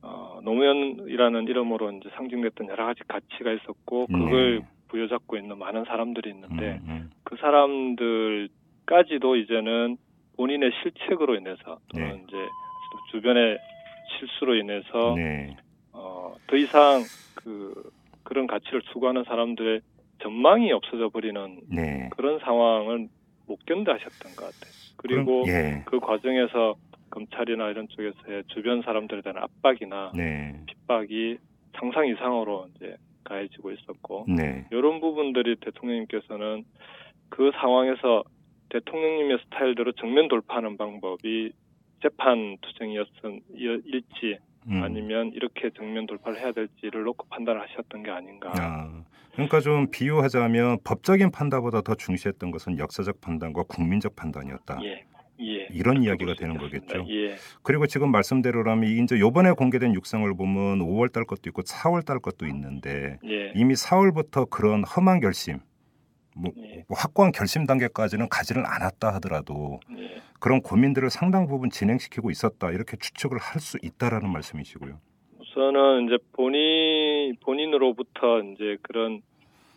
어, 0.03 0.39
노무현이라는 0.43 1.47
이름으로 1.47 1.91
이제 1.91 2.09
상징됐던 2.15 2.69
여러 2.69 2.85
가지 2.85 3.01
가치가 3.07 3.51
있었고 3.51 4.07
그걸 4.07 4.59
네. 4.59 4.67
부여잡고 4.91 5.37
있는 5.37 5.57
많은 5.57 5.85
사람들이 5.85 6.29
있는데 6.31 6.79
음, 6.83 6.89
음. 6.89 7.09
그 7.23 7.37
사람들까지도 7.37 9.37
이제는 9.37 9.97
본인의 10.35 10.71
실책으로 10.83 11.35
인해서 11.35 11.79
또는 11.89 12.09
네. 12.09 12.23
이제 12.27 12.37
주변의 13.11 13.57
실수로 14.19 14.55
인해서 14.55 15.15
네. 15.15 15.55
어, 15.93 16.35
더 16.47 16.57
이상 16.57 17.03
그 17.35 17.91
그런 18.23 18.47
가치를 18.47 18.81
추구하는 18.93 19.23
사람들의 19.23 19.81
전망이 20.21 20.71
없어져 20.71 21.09
버리는 21.09 21.61
네. 21.67 22.09
그런 22.15 22.39
상황을 22.39 23.07
못 23.47 23.65
견뎌하셨던 23.65 24.35
것 24.35 24.45
같아요. 24.45 24.71
그리고 24.97 25.43
그럼, 25.43 25.47
예. 25.47 25.83
그 25.85 25.99
과정에서 25.99 26.75
검찰이나 27.09 27.69
이런 27.69 27.87
쪽에서의 27.89 28.43
주변 28.47 28.81
사람들에 28.83 29.21
대한 29.21 29.37
압박이나 29.37 30.11
네. 30.15 30.61
핍박이 30.67 31.37
상상 31.77 32.07
이상으로 32.07 32.67
이제 32.75 32.95
가해지고 33.23 33.71
있었고 33.71 34.25
네. 34.27 34.65
이런 34.71 34.99
부분들이 34.99 35.55
대통령님께서는 35.57 36.65
그 37.29 37.51
상황에서 37.59 38.23
대통령님의 38.69 39.39
스타일대로 39.45 39.91
정면 39.93 40.27
돌파하는 40.27 40.77
방법이 40.77 41.51
재판 42.01 42.57
투쟁이었을지 42.61 44.39
음. 44.67 44.83
아니면 44.83 45.31
이렇게 45.33 45.69
정면 45.71 46.07
돌파를 46.07 46.39
해야 46.39 46.51
될지를 46.51 47.03
놓고 47.03 47.27
판단을 47.29 47.61
하셨던 47.61 48.03
게 48.03 48.11
아닌가. 48.11 48.51
아, 48.55 49.03
그러니까 49.33 49.59
좀 49.59 49.89
비유하자면 49.91 50.79
법적인 50.83 51.31
판단보다 51.31 51.81
더 51.81 51.95
중시했던 51.95 52.51
것은 52.51 52.77
역사적 52.77 53.21
판단과 53.21 53.63
국민적 53.63 54.15
판단이었다. 54.15 54.79
예, 54.83 55.03
예. 55.41 55.67
이런 55.71 56.03
이야기가 56.03 56.35
되는 56.35 56.55
있겠습니다. 56.55 56.93
거겠죠. 56.97 57.13
예, 57.13 57.35
그리고 57.63 57.87
지금 57.87 58.11
말씀대로라면 58.11 58.89
이제 59.03 59.19
요번에 59.19 59.51
공개된 59.51 59.93
육성을 59.95 60.31
보면 60.35 60.79
5월 60.79 61.11
달 61.11 61.25
것도 61.25 61.41
있고 61.47 61.61
4월 61.63 62.05
달 62.05 62.19
것도 62.19 62.45
있는데 62.47 63.17
예, 63.25 63.51
이미 63.55 63.73
4월부터 63.73 64.49
그런 64.49 64.83
험한 64.83 65.19
결심 65.19 65.59
뭐, 66.35 66.51
예. 66.57 66.85
뭐 66.87 66.97
확고한 66.97 67.31
결심 67.31 67.65
단계까지는 67.65 68.29
가지는 68.29 68.63
않았다 68.65 69.13
하더라도 69.15 69.79
예. 69.97 70.21
그런 70.39 70.61
고민들을 70.61 71.09
상당 71.09 71.47
부분 71.47 71.69
진행시키고 71.69 72.31
있었다 72.31 72.71
이렇게 72.71 72.97
추측을 72.97 73.37
할 73.37 73.59
수 73.61 73.77
있다라는 73.81 74.29
말씀이시고요. 74.31 74.99
우선은 75.39 76.05
이제 76.07 76.17
본인 76.33 77.35
본인으로부터 77.41 78.39
이제 78.53 78.77
그런 78.81 79.21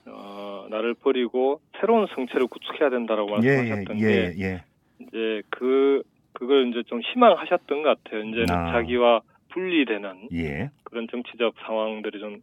어, 0.07 0.67
나를 0.71 0.95
버리고 0.95 1.61
새로운 1.81 2.07
성체를 2.15 2.47
구축해야 2.47 2.91
된다라고 2.91 3.31
예, 3.43 3.57
말씀하셨던 3.57 4.01
예, 4.01 4.07
게 4.07 4.35
예, 4.39 4.45
예. 4.45 4.65
이제 5.01 5.43
그 5.51 6.03
그걸 6.33 6.69
이제 6.69 6.83
좀 6.85 7.01
희망하셨던 7.01 7.83
것 7.83 8.03
같아요. 8.03 8.23
이제는 8.25 8.51
아. 8.51 8.73
자기와 8.73 9.21
분리되는 9.51 10.29
예. 10.33 10.71
그런 10.83 11.07
정치적 11.09 11.55
상황들이 11.65 12.19
좀 12.19 12.41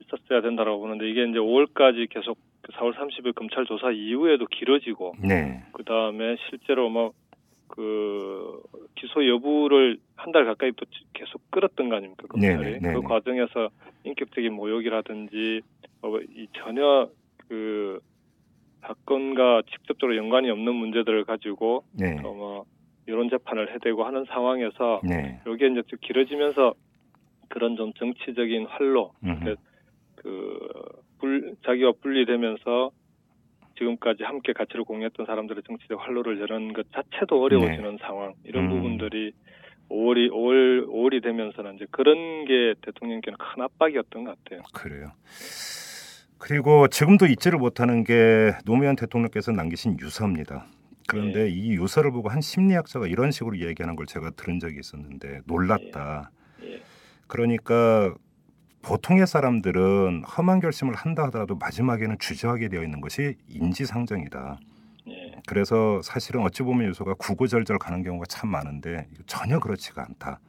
있었어야 0.00 0.42
된다라고 0.42 0.80
보는데 0.80 1.08
이게 1.08 1.22
이제 1.24 1.38
5월까지 1.38 2.08
계속 2.10 2.38
그 2.62 2.72
4월 2.72 2.94
30일 2.94 3.34
검찰 3.34 3.64
조사 3.64 3.90
이후에도 3.90 4.44
길어지고 4.46 5.14
네. 5.22 5.62
그 5.72 5.82
다음에 5.84 6.36
실제로 6.50 6.90
뭐그 6.90 8.62
기소 8.96 9.26
여부를 9.26 9.98
한 10.16 10.32
달 10.32 10.44
가까이 10.44 10.70
또 10.72 10.84
계속 11.14 11.40
끌었던 11.50 11.88
거 11.88 11.96
아닙니까 11.96 12.26
검찰이 12.28 12.56
네네, 12.56 12.78
네네. 12.80 12.94
그 12.94 13.00
과정에서 13.02 13.70
인격적인 14.04 14.52
모욕이라든지 14.52 15.62
어, 16.02 16.18
이 16.18 16.46
전혀 16.52 17.08
그 17.48 18.00
사건과 18.82 19.62
직접적으로 19.70 20.16
연관이 20.16 20.50
없는 20.50 20.74
문제들을 20.74 21.24
가지고 21.24 21.84
네. 21.92 22.16
또뭐 22.22 22.64
여론 23.08 23.28
재판을 23.28 23.74
해대고 23.74 24.04
하는 24.04 24.24
상황에서 24.26 25.00
네. 25.04 25.40
여기에 25.46 25.68
이제 25.68 25.82
좀 25.86 25.98
길어지면서 26.00 26.74
그런 27.48 27.76
좀 27.76 27.92
정치적인 27.94 28.66
활로 28.66 29.12
음흠. 29.24 29.56
그 30.16 30.58
불, 31.18 31.56
자기와 31.64 31.92
분리되면서 32.00 32.90
지금까지 33.78 34.22
함께 34.22 34.52
가치를 34.52 34.84
공유했던 34.84 35.26
사람들의 35.26 35.62
정치적 35.66 36.00
활로를 36.00 36.40
여는 36.40 36.72
것 36.72 36.86
자체도 36.92 37.42
어려워지는 37.42 37.98
상황 38.00 38.34
이런 38.44 38.68
네. 38.68 38.74
음. 38.74 38.76
부분들이 38.76 39.32
5월이 39.90 40.30
5월 40.30 40.86
5월이 40.86 41.22
되면서는 41.22 41.76
이제 41.76 41.86
그런 41.90 42.44
게 42.44 42.74
대통령께는 42.82 43.36
큰 43.38 43.62
압박이었던 43.62 44.24
것 44.24 44.44
같아요. 44.44 44.60
그래요. 44.72 45.06
그리고 46.40 46.88
지금도 46.88 47.26
잊지를 47.26 47.58
못하는 47.58 48.02
게 48.02 48.52
노무현 48.64 48.96
대통령께서 48.96 49.52
남기신 49.52 49.98
유서입니다. 50.00 50.66
그런데 51.06 51.48
이 51.50 51.72
유서를 51.74 52.10
보고 52.12 52.28
한 52.28 52.40
심리학자가 52.40 53.06
이런 53.06 53.30
식으로 53.30 53.58
얘기하는 53.58 53.94
걸 53.94 54.06
제가 54.06 54.30
들은 54.30 54.58
적이 54.58 54.78
있었는데 54.80 55.42
놀랐다. 55.44 56.30
예. 56.62 56.82
그러니까 57.26 58.14
보통의 58.82 59.26
사람들은 59.26 60.24
험한 60.24 60.60
결심을 60.60 60.94
한다 60.94 61.24
하더라도 61.24 61.56
마지막에는 61.56 62.16
주저하게 62.18 62.68
되어 62.68 62.82
있는 62.82 63.00
것이 63.00 63.36
인지상정이다. 63.48 64.60
예. 65.08 65.32
그래서 65.46 66.00
사실은 66.02 66.42
어찌 66.42 66.62
보면 66.62 66.88
요소가 66.88 67.14
구구절절 67.14 67.78
가는 67.78 68.02
경우가 68.02 68.24
참 68.28 68.48
많은데 68.50 69.08
전혀 69.26 69.60
그렇지가 69.60 70.02
않다. 70.02 70.40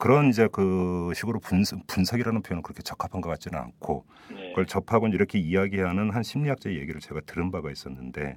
그런 0.00 0.30
이제 0.30 0.48
그 0.50 1.12
식으로 1.14 1.40
분석, 1.40 1.86
분석이라는 1.86 2.40
표현은 2.42 2.62
그렇게 2.62 2.82
적합한 2.82 3.20
것 3.20 3.28
같지는 3.28 3.58
않고 3.58 4.06
예. 4.34 4.48
그걸 4.48 4.64
접하고 4.64 5.06
이렇게 5.08 5.38
이야기하는 5.38 6.10
한 6.10 6.22
심리학자의 6.22 6.78
얘기를 6.78 7.00
제가 7.00 7.20
들은 7.20 7.50
바가 7.50 7.70
있었는데 7.70 8.22
예. 8.22 8.36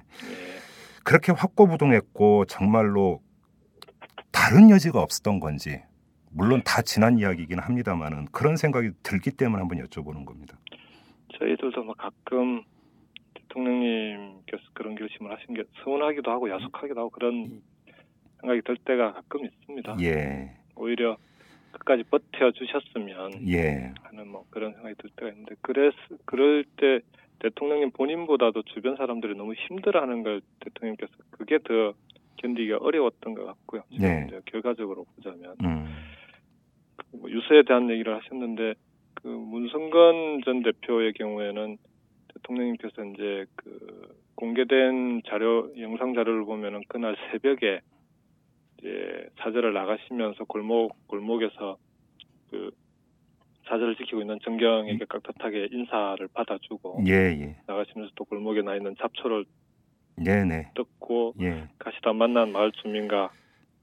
그렇게 1.04 1.32
확고부동했고 1.32 2.44
정말로 2.44 3.22
다른 4.30 4.68
여지가 4.68 5.00
없었던 5.00 5.40
건지 5.40 5.82
물론 6.30 6.60
다 6.66 6.82
지난 6.82 7.18
이야기이긴 7.18 7.58
합니다만은 7.58 8.26
그런 8.26 8.56
생각이 8.56 8.90
들기 9.02 9.30
때문에 9.30 9.60
한번 9.60 9.78
여쭤보는 9.78 10.26
겁니다. 10.26 10.58
저희들도 11.38 11.82
뭐 11.82 11.94
가끔 11.94 12.62
대통령님께서 13.34 14.62
그런 14.74 14.96
결심을 14.96 15.32
하신 15.32 15.54
게 15.54 15.62
서운하기도 15.82 16.30
하고 16.30 16.50
야속하기도 16.50 17.00
하고 17.00 17.10
그런 17.10 17.62
생각이 18.40 18.60
들 18.66 18.76
때가 18.84 19.14
가끔 19.14 19.46
있습니다. 19.46 19.96
예, 20.02 20.56
오히려 20.76 21.16
끝까지 21.74 22.04
버텨 22.04 22.52
주셨으면 22.52 23.48
예, 23.48 23.92
하는 24.02 24.28
뭐 24.28 24.44
그런 24.50 24.72
생각이 24.74 24.94
들 24.96 25.10
때가 25.16 25.30
있는데 25.30 25.54
그래서 25.60 25.96
그럴 26.24 26.64
때 26.76 27.00
대통령님 27.40 27.90
본인보다도 27.90 28.62
주변 28.62 28.96
사람들이 28.96 29.34
너무 29.34 29.54
힘들어하는 29.54 30.22
걸 30.22 30.40
대통령께서 30.60 31.12
그게 31.30 31.58
더 31.58 31.94
견디기가 32.36 32.78
어려웠던 32.78 33.34
것 33.34 33.44
같고요. 33.44 33.82
지금 33.90 34.06
네. 34.06 34.24
이제 34.28 34.40
결과적으로 34.46 35.04
보자면 35.16 35.54
음, 35.62 35.86
뭐 37.12 37.30
유서에 37.30 37.62
대한 37.66 37.90
얘기를 37.90 38.14
하셨는데 38.16 38.74
그 39.14 39.28
문성건 39.28 40.42
전 40.44 40.62
대표의 40.62 41.12
경우에는 41.14 41.78
대통령님께서 42.34 43.04
이제 43.04 43.46
그 43.56 44.14
공개된 44.34 45.22
자료 45.26 45.70
영상 45.78 46.14
자료를 46.14 46.44
보면은 46.44 46.82
그날 46.88 47.16
새벽에 47.30 47.80
이제 48.84 49.28
사절을 49.38 49.72
나가시면서 49.72 50.44
골목 50.44 51.06
골목에서 51.06 51.78
그 52.50 52.70
사절을 53.66 53.96
지키고 53.96 54.20
있는 54.20 54.38
정경에게 54.44 55.06
깍듯하게 55.08 55.68
인사를 55.72 56.28
받아주고 56.34 57.04
예, 57.06 57.12
예, 57.12 57.56
나가시면서 57.66 58.12
또 58.14 58.24
골목에 58.24 58.60
나 58.60 58.76
있는 58.76 58.94
잡초를 59.00 59.46
네, 60.16 60.44
네, 60.44 60.70
뜯고 60.74 61.34
예, 61.40 61.68
가시다 61.78 62.12
만난 62.12 62.52
마을 62.52 62.72
주민과 62.72 63.30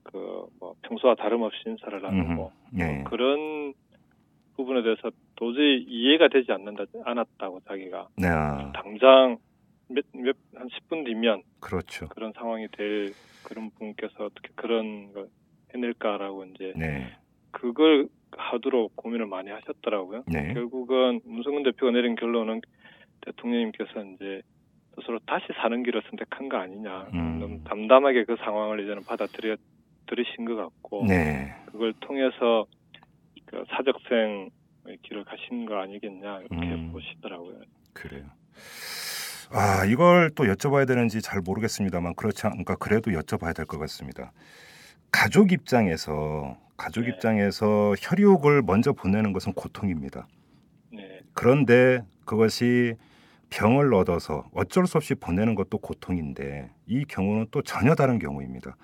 그 0.04 0.52
뭐 0.60 0.76
평소와 0.84 1.16
다름없이 1.16 1.58
인사를 1.66 2.02
나누고 2.02 2.52
음흠, 2.74 2.82
예, 2.82 3.04
그런 3.08 3.74
부분에 4.56 4.84
대해서 4.84 5.10
도저히 5.36 5.84
이해가 5.88 6.28
되지 6.30 6.52
않는다 6.52 6.86
않았다고 7.04 7.62
자기가 7.62 8.10
네, 8.18 8.28
아, 8.28 8.72
당장 8.74 9.38
몇몇한 9.94 10.68
10분 10.68 11.06
뒤면 11.06 11.44
그렇죠. 11.60 12.08
그런 12.10 12.34
상황이 12.34 12.68
될 12.72 13.14
그런 13.44 13.70
분께서 13.72 14.26
어떻게 14.26 14.50
그런 14.56 15.14
걸 15.14 15.28
해낼까라고 15.74 16.46
이제 16.46 16.74
네, 16.76 17.18
그걸 17.52 18.08
하도록 18.32 18.96
고민을 18.96 19.26
많이 19.26 19.50
하셨더라고요. 19.50 20.24
네, 20.28 20.54
결국은 20.54 21.22
문성근 21.26 21.64
대표가 21.64 21.92
내린 21.92 22.16
결론은 22.16 22.62
대통령님께서 23.22 24.04
이제 24.16 24.42
스스로 24.96 25.20
다시 25.26 25.46
사는 25.62 25.84
길을 25.84 26.02
선택한 26.10 26.50
거 26.50 26.58
아니냐. 26.58 27.10
음. 27.14 27.40
너무 27.40 27.64
담담하게 27.64 28.26
그 28.26 28.36
상황을 28.38 28.82
이제는 28.82 29.04
받아들여 29.04 29.56
들으신 30.08 30.46
것 30.46 30.56
같고 30.56 31.06
네, 31.08 31.56
그걸 31.68 31.94
통해서 32.02 32.66
그 33.46 33.64
사적생의 33.70 34.98
길을 35.04 35.24
가신 35.26 35.66
거 35.66 35.78
아니겠냐 35.78 36.40
이렇게 36.40 36.56
음. 36.56 36.92
보시더라고요. 36.92 37.62
그래요. 37.94 38.26
아, 39.54 39.84
이걸 39.86 40.30
또 40.36 40.46
여쭤봐야 40.46 40.88
되는지 40.88 41.22
잘 41.22 41.42
모르겠습니다만 41.42 42.16
그렇지 42.16 42.48
않으니까 42.48 42.76
그래도 42.76 43.12
여쭤봐야 43.12 43.54
될 43.56 43.66
것 43.66 43.80
같습니다. 43.80 44.32
가족 45.12 45.52
입장에서 45.52 46.58
가족 46.78 47.02
네. 47.04 47.10
입장에서 47.10 47.94
혈육을 48.00 48.62
먼저 48.64 48.94
보내는 48.94 49.34
것은 49.34 49.54
고통입니다. 49.54 50.28
네, 50.94 51.20
그런데 51.34 52.02
그것이 52.26 52.96
병을 53.50 53.94
얻어서 53.94 54.50
어쩔 54.54 54.88
수 54.88 54.98
없이 54.98 55.16
보내는 55.16 55.56
것도 55.56 55.80
고통인데 55.80 56.72
이 56.88 57.04
경우는 57.06 57.48
또 57.52 57.62
전혀 57.62 57.94
다른 57.96 58.20
경우입니다. 58.20 58.78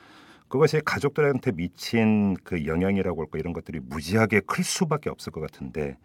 그것이 0.49 0.81
가족들한테 0.83 1.53
미친 1.53 2.35
그 2.43 2.65
영향이라고 2.65 3.21
할까 3.21 3.37
이런 3.39 3.53
것들이 3.53 3.79
무지하게 3.81 4.41
클 4.41 4.63
수밖에 4.63 5.09
없을 5.09 5.31
것 5.31 5.41
같은데 5.41 5.97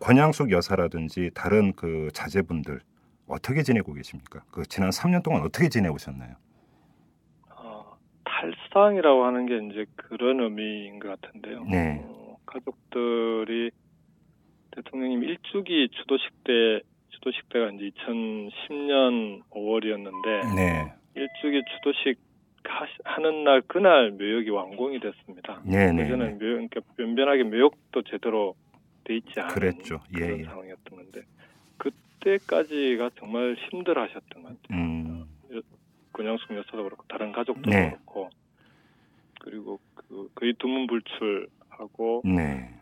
권양숙 0.00 0.50
여사라든지 0.50 1.30
다른 1.34 1.72
그 1.74 2.10
자제분들 2.12 2.80
어떻게 3.30 3.62
지내고 3.62 3.92
계십니까? 3.94 4.42
그 4.50 4.64
지난 4.64 4.90
3년 4.90 5.22
동안 5.22 5.42
어떻게 5.42 5.68
지내오셨나요? 5.68 6.34
어, 7.56 7.96
탈상이라고 8.24 9.24
하는 9.24 9.46
게 9.46 9.56
이제 9.72 9.86
그런 9.96 10.40
의미인 10.40 10.98
것 10.98 11.20
같은데요. 11.20 11.64
네. 11.64 12.00
어, 12.04 12.36
가족들이 12.46 13.70
대통령님 14.72 15.24
일주기 15.24 15.88
추도식 15.90 16.44
때 16.44 16.80
추도식 17.10 17.48
때가 17.50 17.70
이제 17.70 17.90
2010년 17.90 19.42
5월이었는데 19.50 20.54
네, 20.56 20.92
일주기 21.14 21.62
하시- 22.62 22.98
하는 23.04 23.44
날 23.44 23.62
그날 23.62 24.10
묘역이 24.12 24.50
완공이 24.50 25.00
됐습니다. 25.00 25.60
네, 25.64 25.92
네, 25.92 26.04
그전에 26.04 26.24
네. 26.26 26.32
묘, 26.32 26.38
그러니까 26.38 26.80
변변하게 26.96 27.44
묘역도 27.44 28.02
제대로 28.02 28.54
돼 29.04 29.16
있지 29.16 29.40
않은 29.40 29.54
그랬죠. 29.54 30.00
예, 30.16 30.20
그런 30.20 30.38
예. 30.40 30.44
상황이었던 30.44 30.96
건데 30.98 31.22
그 31.78 31.90
때까지가 32.20 33.10
정말 33.18 33.56
힘들어하셨던 33.70 34.42
것 34.42 34.62
같아요. 34.62 34.78
음, 34.78 35.26
권영숙 36.12 36.54
여사도 36.54 36.84
그렇고 36.84 37.04
다른 37.08 37.32
가족도 37.32 37.70
네. 37.70 37.90
그렇고. 37.90 38.30
그리고 39.40 39.80
그 39.94 40.28
거의 40.34 40.52
두문불출하고 40.54 42.22
네, 42.26 42.74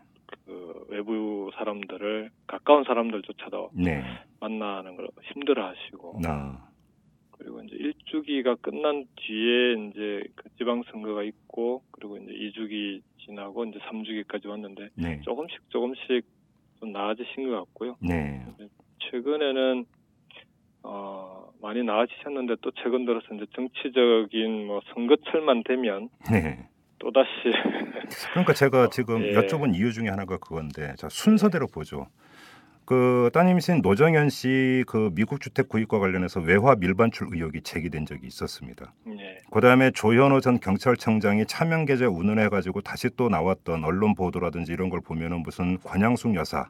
그 0.45 0.85
외부 0.89 1.49
사람들을 1.55 2.31
가까운 2.47 2.83
사람들조차도 2.83 3.71
네, 3.73 4.03
만나는 4.39 4.97
걸 4.97 5.07
힘들어하시고. 5.33 6.19
나, 6.21 6.69
그리고 7.31 7.61
이제 7.61 7.77
일주기가 7.77 8.55
끝난 8.55 9.05
뒤에 9.15 9.73
이제 9.73 10.23
그 10.35 10.49
지방선거가 10.57 11.23
있고 11.23 11.83
그리고 11.91 12.17
이제 12.17 12.33
2주기 12.33 13.01
지나고 13.25 13.63
이제 13.65 13.79
3주기까지 13.79 14.47
왔는데 14.47 14.89
네, 14.95 15.21
조금씩 15.21 15.69
조금씩 15.69 16.25
좀 16.81 16.91
나아지신 16.91 17.49
것 17.49 17.55
같고요. 17.59 17.95
네, 18.99 19.11
최근에는 19.11 19.85
어, 20.83 21.49
많이 21.61 21.83
나아지셨는데 21.83 22.55
또 22.61 22.71
최근 22.83 23.05
들어서 23.05 23.25
이제 23.33 23.45
정치적인 23.55 24.67
뭐 24.67 24.81
선거철만 24.93 25.63
되면 25.63 26.09
네. 26.31 26.67
또 26.99 27.11
다시 27.11 27.29
그러니까 28.31 28.53
제가 28.53 28.89
지금 28.89 29.23
예. 29.23 29.33
여쭤본 29.33 29.75
이유 29.75 29.91
중에 29.91 30.09
하나가 30.09 30.37
그건데 30.37 30.93
자, 30.97 31.09
순서대로 31.09 31.67
보죠. 31.67 32.07
그 32.85 33.29
따님이신 33.33 33.81
노정현 33.83 34.29
씨 34.29 34.83
그 34.87 35.11
미국 35.13 35.41
주택 35.41 35.69
구입과 35.69 35.99
관련해서 35.99 36.39
외화 36.39 36.75
밀반출 36.75 37.27
의혹이 37.31 37.61
제기된 37.61 38.07
적이 38.07 38.25
있었습니다. 38.25 38.93
예, 39.09 39.37
그다음에 39.51 39.91
조현호 39.91 40.39
전 40.41 40.59
경찰청장이 40.59 41.45
차명 41.45 41.85
계좌 41.85 42.09
운운해 42.09 42.49
가지고 42.49 42.81
다시 42.81 43.09
또 43.15 43.29
나왔던 43.29 43.83
언론 43.83 44.15
보도라든지 44.15 44.71
이런 44.71 44.89
걸 44.89 45.01
보면은 45.01 45.43
무슨 45.43 45.77
권양숙 45.77 46.33
여사 46.33 46.67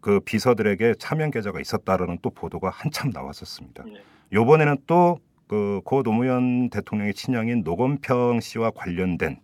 그 0.00 0.20
비서들에게 0.20 0.94
차명 0.98 1.30
계좌가 1.30 1.60
있었다라는 1.60 2.18
또 2.22 2.30
보도가 2.30 2.70
한참 2.70 3.10
나왔었습니다. 3.10 3.84
예. 3.88 4.02
요번에는 4.32 4.76
또 4.86 5.18
그고 5.48 6.02
노무현 6.02 6.70
대통령의 6.70 7.14
친형인 7.14 7.62
노건평 7.64 8.40
씨와 8.40 8.70
관련된 8.70 9.38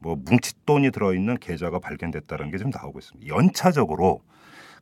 뭐 0.00 0.16
뭉칫돈이 0.16 0.90
들어있는 0.90 1.36
계좌가 1.38 1.78
발견됐다는 1.78 2.50
게 2.50 2.58
좀 2.58 2.70
나오고 2.70 2.98
있습니다. 2.98 3.26
연차적으로 3.34 4.20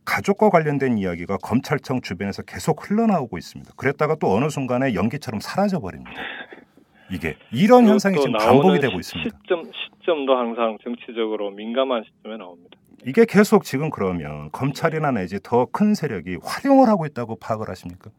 가족과 0.05 0.51
관련된 0.51 0.99
이야기가 0.99 1.39
검찰청 1.39 2.01
주변에서 2.03 2.43
계속 2.43 2.91
흘러나오고 2.91 3.39
있습니다. 3.39 3.73
그랬다가 3.77 4.17
또 4.17 4.35
어느 4.35 4.49
순간에 4.51 4.95
연기처럼 4.95 5.41
사라져 5.41 5.81
버립니다. 5.81 6.13
이게 7.11 7.37
이런 7.53 7.87
현상이 7.87 8.17
지금 8.19 8.33
반복이 8.33 8.81
되고 8.81 8.95
시- 9.01 9.17
있습니다. 9.19 9.39
시점 9.43 9.63
시점도 10.01 10.37
항상 10.37 10.77
정치적으로 10.83 11.51
민감한 11.53 12.03
시점에 12.05 12.37
나옵니다. 12.37 12.77
이게 13.07 13.25
계속 13.29 13.65
지금 13.65 13.91
그러면 13.91 14.51
검찰이나 14.53 15.11
내지 15.11 15.39
더 15.43 15.67
큰 15.67 15.95
세력이 15.95 16.39
활용을 16.43 16.89
하고 16.89 17.07
있다고 17.07 17.37
파악을 17.37 17.69
하십니까? 17.69 18.11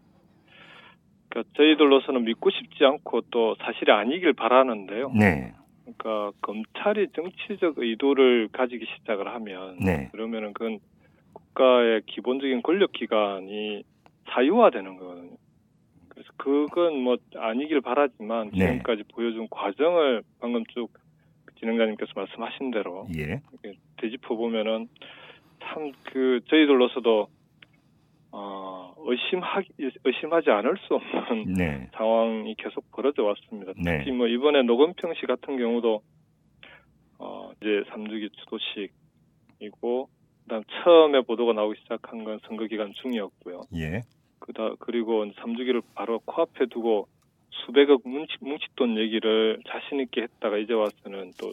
그러니까 1.30 1.52
저희들로서는 1.58 2.24
믿고 2.26 2.50
싶지 2.50 2.84
않고 2.86 3.22
또 3.32 3.56
사실이 3.64 3.92
아니길 3.92 4.34
바라는데요. 4.34 5.12
네, 5.14 5.54
그러니까 5.84 6.32
검찰이 6.42 7.08
정치적 7.16 7.76
의도를 7.78 8.50
가지기 8.52 8.86
시작을 8.98 9.28
하면 9.34 9.78
네, 9.80 10.10
그러면은 10.12 10.54
그건 10.54 10.80
국가의 11.34 12.02
기본적인 12.06 12.62
권력 12.64 12.92
기관이 12.94 13.84
사유화되는 14.32 14.98
거거든요. 14.98 15.38
그래서 16.10 16.30
그건 16.38 16.98
뭐 17.02 17.18
아니길 17.36 17.82
바라지만 17.82 18.52
네. 18.52 18.68
지금까지 18.68 19.04
보여준 19.14 19.48
과정을 19.50 20.24
방금 20.40 20.64
쭉 20.74 20.90
진행자님께서 21.60 22.12
말씀하신 22.16 22.72
대로 22.72 23.08
예, 23.18 23.42
되짚어 23.98 24.36
보면은 24.36 24.88
참 25.62 25.92
그 26.04 26.40
저희들로서도 26.48 27.28
어 28.32 28.94
의심하기 28.98 29.70
의심하지 30.04 30.50
않을 30.50 30.76
수 30.88 30.96
없는 30.96 31.54
네, 31.54 31.90
상황이 31.94 32.54
계속 32.56 32.90
벌어져 32.92 33.24
왔습니다. 33.24 33.74
네. 33.78 34.00
특히 34.00 34.12
뭐 34.12 34.28
이번에 34.28 34.62
노건평 34.64 35.14
씨 35.16 35.26
같은 35.26 35.58
경우도 35.58 36.02
어 37.20 37.52
이제 37.62 37.84
3주기 37.90 38.30
추도식이고 38.34 40.10
그다음 40.44 40.64
처음에 40.84 41.22
보도가 41.22 41.54
나오기 41.54 41.80
시작한 41.82 42.24
건 42.24 42.40
선거 42.48 42.66
기간 42.68 42.94
중이었고요. 43.02 43.62
예, 43.76 44.02
그다 44.40 44.76
그리고 44.80 45.26
3주기를 45.26 45.82
바로 45.96 46.20
코앞에 46.20 46.68
두고 46.68 47.08
수백억 47.66 48.02
뭉치, 48.06 48.34
뭉칫돈 48.42 48.98
얘기를 48.98 49.60
자신 49.68 50.00
있게 50.02 50.24
했다가 50.24 50.58
이제 50.58 50.74
와서는 50.74 51.32
또 51.40 51.52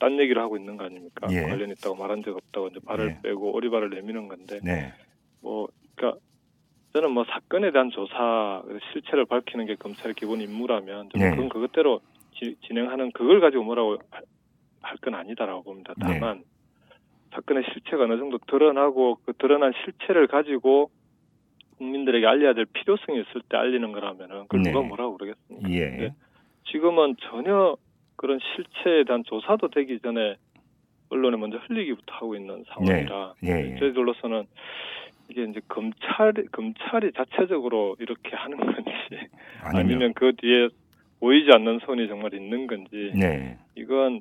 딴 0.00 0.18
얘기를 0.18 0.42
하고 0.42 0.56
있는 0.56 0.76
거 0.76 0.84
아닙니까? 0.84 1.28
예. 1.30 1.42
관련 1.42 1.70
있다고 1.70 1.94
말한 1.94 2.24
적 2.24 2.36
없다고 2.36 2.66
이제 2.68 2.80
발을 2.84 3.06
예. 3.10 3.18
빼고 3.22 3.54
오리발을 3.54 3.90
내미는 3.90 4.26
건데 4.28 4.58
네, 4.62 4.92
뭐 5.40 5.68
그러니까 5.94 6.20
저는 6.92 7.12
뭐 7.12 7.24
사건에 7.24 7.70
대한 7.70 7.90
조사 7.90 8.62
실체를 8.92 9.24
밝히는 9.24 9.66
게 9.66 9.76
검찰의 9.76 10.14
기본 10.14 10.40
임무라면 10.40 11.10
저는 11.10 11.30
네. 11.30 11.30
그건 11.36 11.48
그것대로 11.48 12.00
지- 12.34 12.56
진행하는 12.66 13.12
그걸 13.12 13.40
가지고 13.40 13.62
뭐라고 13.64 13.98
할 14.82 14.98
건 15.00 15.14
아니다라고 15.14 15.62
봅니다. 15.62 15.94
네. 15.96 16.18
다만 16.18 16.42
사건의 17.32 17.62
실체가 17.72 18.02
어느 18.04 18.18
정도 18.18 18.38
드러나고 18.46 19.20
그 19.24 19.32
드러난 19.34 19.72
실체를 19.84 20.26
가지고 20.26 20.90
국민들에게 21.84 22.26
알려야 22.26 22.54
될 22.54 22.64
필요성이 22.66 23.20
있을 23.20 23.42
때 23.48 23.56
알리는 23.56 23.92
거라면은 23.92 24.42
그걸 24.42 24.62
네. 24.62 24.72
누가 24.72 24.86
뭐라고 24.86 25.16
그러겠습니까? 25.18 25.70
예, 25.70 25.90
네. 25.90 26.14
지금은 26.70 27.16
전혀 27.30 27.76
그런 28.16 28.38
실체에 28.38 29.04
대한 29.04 29.22
조사도 29.24 29.68
되기 29.68 29.98
전에 30.00 30.36
언론에 31.10 31.36
먼저 31.36 31.58
흘리기부터 31.58 32.14
하고 32.14 32.34
있는 32.34 32.64
상황이라 32.68 33.34
예, 33.44 33.72
예. 33.72 33.78
저희들로서는 33.78 34.44
이게 35.28 35.44
이제 35.44 35.60
검찰이 35.68 36.46
검찰이 36.52 37.12
자체적으로 37.12 37.96
이렇게 37.98 38.34
하는 38.34 38.58
건지 38.58 38.90
아니면 39.62 39.84
아니면 39.84 40.12
그 40.14 40.32
뒤에 40.36 40.68
보이지 41.20 41.50
않는 41.52 41.80
손이 41.84 42.08
정말 42.08 42.34
있는 42.34 42.66
건지 42.66 43.12
네, 43.14 43.58
이건 43.74 44.20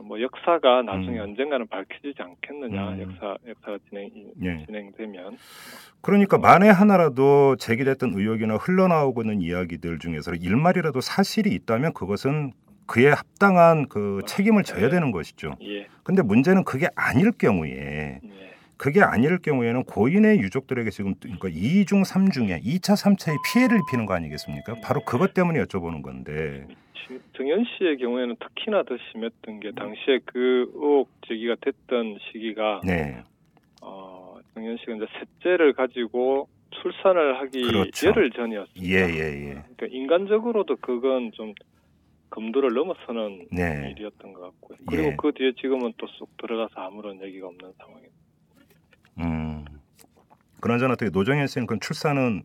뭐 0.00 0.20
역사가 0.20 0.82
나중에 0.82 1.18
음. 1.18 1.22
언젠가는 1.22 1.66
밝혀지지 1.66 2.22
않겠느냐 2.22 2.90
음. 2.90 3.00
역사 3.02 3.36
역사가 3.46 3.78
진행 3.88 4.10
예. 4.42 4.64
진행되면 4.64 5.36
그러니까 6.00 6.38
만에 6.38 6.70
하나라도 6.70 7.56
제기됐던 7.56 8.12
의혹이나 8.14 8.56
흘러나오고 8.56 9.22
있는 9.22 9.42
이야기들 9.42 9.98
중에서 9.98 10.34
일말이라도 10.34 11.00
사실이 11.00 11.50
있다면 11.50 11.92
그것은 11.92 12.52
그에 12.86 13.08
합당한 13.10 13.88
그 13.88 14.20
책임을 14.26 14.64
져야 14.64 14.88
되는 14.88 15.12
것이죠. 15.12 15.56
예, 15.62 15.86
근데 16.02 16.22
문제는 16.22 16.64
그게 16.64 16.88
아닐 16.94 17.30
경우에 17.32 18.20
예. 18.22 18.51
그게 18.76 19.00
아닐 19.02 19.38
경우에는 19.38 19.84
고인의 19.84 20.38
유족들에게 20.40 20.90
지금 20.90 21.14
그러니까 21.20 21.48
2중 21.48 22.04
3중에 22.04 22.62
2차 22.64 22.94
3차의 22.94 23.36
피해를 23.52 23.78
입히는 23.78 24.06
거 24.06 24.14
아니겠습니까? 24.14 24.74
바로 24.82 25.00
그것 25.04 25.34
때문에 25.34 25.62
여쭤보는 25.64 26.02
건데. 26.02 26.66
지- 26.94 27.20
정현 27.36 27.64
씨의 27.64 27.98
경우에는 27.98 28.36
특히나 28.40 28.82
더 28.84 28.96
심했던 29.12 29.60
게 29.60 29.72
당시에 29.72 30.20
그 30.24 30.70
의혹 30.74 31.08
제기가 31.28 31.56
됐던 31.60 32.18
시기가 32.30 32.80
네. 32.84 33.22
어, 33.82 34.38
정현 34.54 34.76
씨가 34.78 34.94
이제 34.96 35.06
셋째를 35.42 35.72
가지고 35.74 36.48
출산을 36.70 37.38
하기 37.40 37.62
그렇죠. 37.62 38.08
열흘 38.08 38.30
전이었습니다. 38.30 38.86
예, 38.86 39.00
예, 39.10 39.48
예. 39.48 39.50
그러니까 39.76 39.86
인간적으로도 39.90 40.76
그건 40.76 41.30
좀 41.32 41.52
검도를 42.30 42.72
넘어서는 42.72 43.46
네. 43.52 43.90
일이었던 43.94 44.32
것 44.32 44.40
같고요. 44.40 44.78
그리고 44.88 45.08
예. 45.08 45.16
그 45.18 45.32
뒤에 45.34 45.52
지금은 45.60 45.92
또 45.98 46.06
쑥 46.18 46.34
들어가서 46.38 46.80
아무런 46.80 47.22
얘기가 47.22 47.46
없는 47.48 47.72
상황입니다. 47.76 48.12
음. 49.18 49.64
그나저나 50.60 50.94
어떻게 50.94 51.10
노정현 51.10 51.46
씨는 51.46 51.66
그 51.66 51.78
출산은 51.80 52.44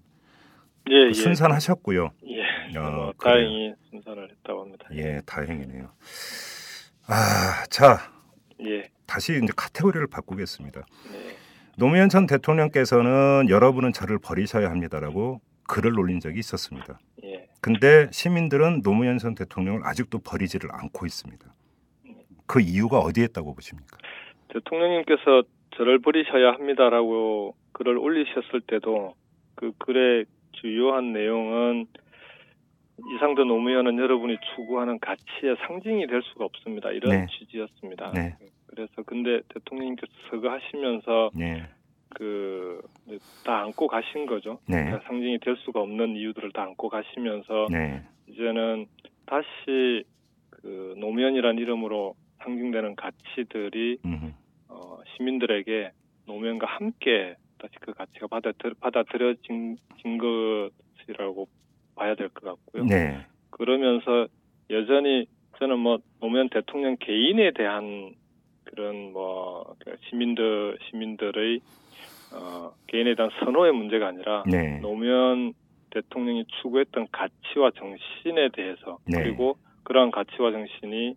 예, 0.90 1.08
예. 1.10 1.14
순산하셨고요. 1.14 2.12
예. 2.28 2.78
어. 2.78 3.12
다행히 3.22 3.74
순산을 3.90 4.30
했다고 4.32 4.62
합니다. 4.62 4.88
예, 4.94 5.22
다행이네요. 5.26 5.90
아, 7.08 7.64
자, 7.70 8.12
예. 8.66 8.90
다시 9.06 9.40
이제 9.42 9.54
카테고리를 9.56 10.08
바꾸겠습니다. 10.08 10.82
네. 11.12 11.36
노무현 11.78 12.10
전 12.10 12.26
대통령께서는 12.26 13.48
여러분은 13.50 13.94
저를 13.94 14.18
버리셔야 14.20 14.70
합니다라고 14.70 15.42
글을 15.68 15.98
올린 16.00 16.20
적이 16.20 16.40
있었습니다. 16.40 17.00
예. 17.24 17.48
근데 17.62 18.08
시민들은 18.12 18.82
노무현 18.82 19.18
전 19.18 19.36
대통령을 19.36 19.82
아직도 19.86 20.20
버리지를 20.20 20.70
않고 20.72 21.06
있습니다. 21.06 21.54
그 22.48 22.62
이유가 22.62 23.00
어디에 23.00 23.26
있다고 23.26 23.54
보십니까? 23.54 23.98
대통령님께서 24.54 25.44
저를 25.78 26.00
버리셔야 26.00 26.54
합니다라고 26.54 27.56
글을 27.74 27.98
올리셨을 27.98 28.62
때도 28.62 29.14
그 29.56 29.72
글의 29.78 30.26
주요한 30.54 31.14
내용은 31.14 31.86
이상도 33.16 33.44
노무현은 33.46 33.98
여러분이 34.00 34.38
추구하는 34.56 34.98
가치의 35.00 35.56
상징이 35.68 36.08
될 36.08 36.24
수가 36.24 36.46
없습니다. 36.46 36.90
이런 36.90 37.12
네. 37.12 37.26
취지였습니다. 37.30 38.12
네. 38.12 38.36
그래서 38.66 39.04
근데 39.06 39.42
대통령님께서 39.54 40.12
서거하시면서 40.32 41.32
네, 41.36 41.64
그다 42.10 43.62
안고 43.62 43.88
가신 43.88 44.26
거죠. 44.26 44.60
네, 44.68 44.84
그러니까 44.84 45.08
상징이 45.08 45.40
될 45.40 45.56
수가 45.58 45.82
없는 45.82 46.16
이유들을 46.16 46.52
다 46.54 46.64
안고 46.64 46.90
가시면서 46.90 47.68
네, 47.70 48.04
이제는 48.28 48.88
다시 49.28 50.04
그 50.50 50.96
노무현이란 50.98 51.60
이름으로 51.60 52.16
상징되는 52.40 52.96
가치들이 52.96 54.00
음, 54.06 54.20
어, 54.24 54.47
시민들에게 55.18 55.92
노무현과 56.26 56.68
함께 56.68 57.36
다시 57.58 57.74
그 57.82 57.94
가치가 57.94 58.28
받아들, 58.28 58.74
받아들여진 58.80 59.78
진 60.02 60.18
것이라고 60.18 61.48
봐야 61.96 62.16
될 62.16 62.30
것 62.30 62.46
같고요. 62.46 62.86
네, 62.86 63.26
그러면서 63.50 64.28
여전히 64.70 65.28
저는 65.58 65.80
뭐 65.80 65.98
노무현 66.20 66.50
대통령 66.50 66.96
개인에 67.00 67.52
대한 67.52 68.14
그런 68.66 69.12
뭐그 69.14 69.98
시민들 70.10 70.78
시민들의 70.90 71.60
어, 72.34 72.72
개인에 72.88 73.16
대한 73.16 73.32
선호의 73.40 73.72
문제가 73.72 74.08
아니라 74.08 74.44
네, 74.46 74.80
노무현 74.82 75.54
대통령이 75.90 76.46
추구했던 76.62 77.08
가치와 77.12 77.72
정신에 77.72 78.50
대해서 78.54 79.00
네. 79.06 79.24
그리고 79.24 79.58
그러한 79.84 80.12
가치와 80.12 80.52
정신이 80.52 81.16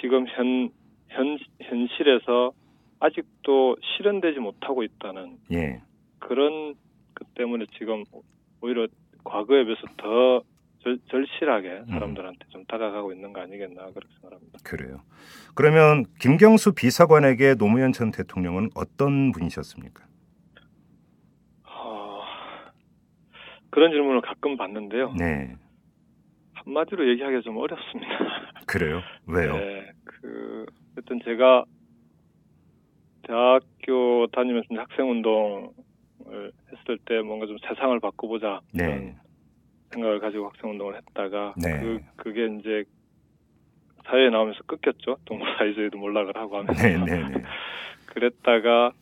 지금 0.00 0.26
현, 0.26 0.70
현 1.08 1.38
현실에서 1.62 2.52
아직도 3.00 3.76
실현되지 3.82 4.38
못하고 4.40 4.82
있다는 4.82 5.38
예, 5.52 5.82
그런 6.18 6.74
그 7.14 7.24
때문에 7.34 7.66
지금 7.78 8.04
오히려 8.60 8.86
과거에 9.24 9.64
비해서 9.64 9.82
더 9.96 10.42
절, 10.82 10.98
절실하게 11.10 11.68
음. 11.68 11.86
사람들한테 11.88 12.38
좀 12.50 12.64
다가가고 12.66 13.12
있는 13.12 13.32
거 13.32 13.40
아니겠나 13.40 13.86
그렇게 13.90 14.14
생각합니다. 14.20 14.58
그래요. 14.62 15.02
그러면 15.54 16.04
김경수 16.20 16.74
비서관에게 16.74 17.56
노무현 17.56 17.92
전 17.92 18.12
대통령은 18.12 18.70
어떤 18.74 19.32
분이셨습니까? 19.32 20.04
어, 21.64 22.22
그런 23.70 23.90
질문을 23.90 24.20
가끔 24.20 24.56
받는데요. 24.56 25.12
네. 25.18 25.56
한마디로 26.54 27.08
얘기하기가 27.10 27.42
좀 27.42 27.56
어렵습니다. 27.56 28.18
그래요. 28.66 29.00
왜요? 29.26 29.56
네, 29.56 29.90
그 30.04 30.66
어쨌든 30.92 31.20
제가 31.24 31.64
대학교 33.26 34.26
다니면서 34.28 34.66
학생 34.76 35.10
운동을 35.10 35.68
했을 36.72 36.98
때 37.04 37.20
뭔가 37.20 37.46
좀 37.46 37.56
세상을 37.58 37.98
바꿔보자 38.00 38.60
네. 38.72 38.84
그런 38.86 39.14
생각을 39.90 40.20
가지고 40.20 40.46
학생 40.48 40.70
운동을 40.70 40.96
했다가 40.96 41.54
네. 41.62 41.80
그 41.80 42.00
그게 42.16 42.46
이제 42.58 42.84
사회에 44.04 44.30
나오면서 44.30 44.60
끊겼죠. 44.66 45.16
동물 45.24 45.48
사회주의도 45.58 45.98
몰락을 45.98 46.36
하고 46.36 46.58
하면서 46.58 46.80
네, 46.80 46.96
네, 46.98 47.28
네. 47.28 47.42
그랬다가 48.06 48.92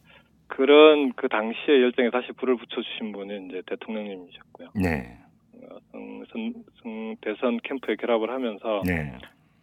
그런 0.46 1.12
그 1.12 1.28
당시에 1.28 1.82
열정에 1.82 2.10
다시 2.10 2.32
불을 2.32 2.56
붙여주신 2.56 3.12
분이 3.12 3.46
이제 3.48 3.62
대통령님이셨고요. 3.66 4.68
네. 4.82 5.18
어, 5.62 5.78
성, 5.92 6.24
선, 6.32 6.54
성- 6.82 7.16
대선 7.20 7.58
캠프에 7.62 7.96
결합을 7.96 8.30
하면서 8.30 8.82
네. 8.86 9.12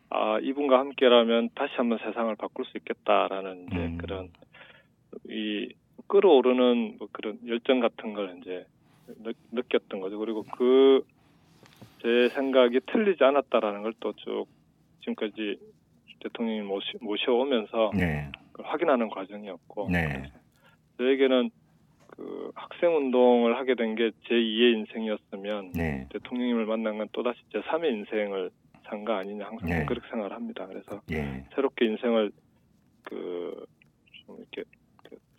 아 0.09 0.39
이분과 0.41 0.77
함께라면 0.77 1.49
다시 1.55 1.73
한번 1.77 1.97
세상을 1.99 2.35
바꿀 2.35 2.65
수 2.65 2.77
있겠다라는 2.77 3.67
이제 3.67 3.77
음. 3.77 3.97
그런 3.97 4.29
이 5.29 5.73
끌어오르는 6.07 6.97
뭐 6.99 7.07
그런 7.11 7.39
열정 7.47 7.79
같은 7.79 8.13
걸 8.13 8.37
이제 8.41 8.65
느, 9.23 9.31
느꼈던 9.51 9.99
거죠. 10.01 10.17
그리고 10.19 10.43
그 10.43 11.03
제 12.01 12.29
생각이 12.29 12.79
틀리지 12.87 13.23
않았다라는 13.23 13.83
걸 13.83 13.93
또 13.99 14.11
쭉 14.13 14.47
지금까지 15.01 15.59
대통령이 16.23 16.61
모시, 16.61 16.97
모셔오면서 16.99 17.91
네. 17.95 18.31
확인하는 18.57 19.07
과정이었고 19.09 19.87
네. 19.91 20.23
저에게는 20.97 21.51
그 22.07 22.51
학생 22.55 22.95
운동을 22.95 23.55
하게 23.57 23.75
된 23.75 23.93
게 23.95 24.09
제 24.27 24.33
2의 24.33 24.73
인생이었으면 24.77 25.73
네. 25.73 26.07
대통령님을 26.11 26.65
만난 26.65 26.97
건 26.97 27.07
또다시 27.11 27.39
제 27.51 27.59
3의 27.61 27.91
인생을 27.91 28.49
산 28.85 29.05
거 29.05 29.13
아니냐 29.13 29.45
항상 29.45 29.69
네. 29.69 29.85
그렇게 29.85 30.07
생각을 30.09 30.33
합니다. 30.35 30.65
그래서 30.65 31.01
예. 31.11 31.45
새롭게 31.53 31.85
인생을 31.85 32.31
그 33.03 33.65
좀 34.25 34.37
이렇게 34.37 34.63
그 34.63 34.80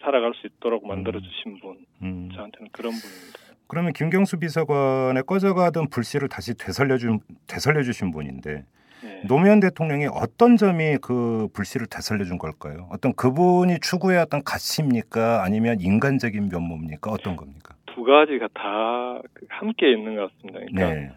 살아갈 0.03 0.33
수 0.35 0.47
있도록 0.47 0.87
만들어 0.87 1.21
주신 1.21 1.61
분 1.61 1.77
음. 2.03 2.29
저한테는 2.35 2.69
그런 2.73 2.93
분입니다. 2.93 3.39
그러면 3.69 3.93
김경수 3.93 4.39
비서관의 4.39 5.23
꺼져가던 5.27 5.89
불씨를 5.89 6.29
다시 6.29 6.55
되살려 6.57 6.99
준 6.99 7.21
되살려 7.47 7.83
주신 7.83 8.11
분인데 8.11 8.65
예. 9.05 9.23
노무현 9.27 9.61
대통령이 9.61 10.07
어떤 10.13 10.57
점이 10.57 10.99
그 11.01 11.49
불씨를 11.55 11.87
되살려 11.89 12.25
준 12.25 12.39
걸까요? 12.39 12.89
어떤 12.93 13.15
그분이 13.15 13.79
추구해왔던 13.81 14.43
가치입니까? 14.45 15.43
아니면 15.43 15.81
인간적인 15.81 16.51
면모입니까? 16.51 17.11
어떤 17.11 17.37
겁니까? 17.37 17.75
두 17.87 18.05
가지가 18.05 18.49
다그 18.55 19.47
함께 19.49 19.91
있는 19.93 20.17
것 20.17 20.31
같습니다. 20.33 20.61
그러니까 20.61 20.95
네, 20.95 21.11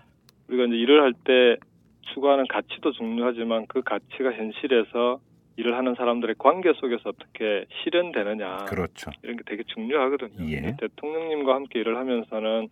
우리가 0.47 0.65
이제 0.65 0.75
일을 0.75 1.01
할 1.03 1.13
때 1.25 1.57
추구하는 2.13 2.45
가치도 2.47 2.91
중요하지만 2.93 3.65
그 3.67 3.81
가치가 3.81 4.31
현실에서 4.31 5.19
일을 5.57 5.75
하는 5.75 5.95
사람들의 5.95 6.35
관계 6.37 6.73
속에서 6.73 7.09
어떻게 7.09 7.65
실현되느냐 7.83 8.65
그렇죠. 8.65 9.11
이런 9.23 9.37
게 9.37 9.43
되게 9.45 9.63
중요하거든요. 9.63 10.49
예. 10.51 10.75
대통령님과 10.79 11.55
함께 11.55 11.79
일을 11.79 11.97
하면서는 11.97 12.67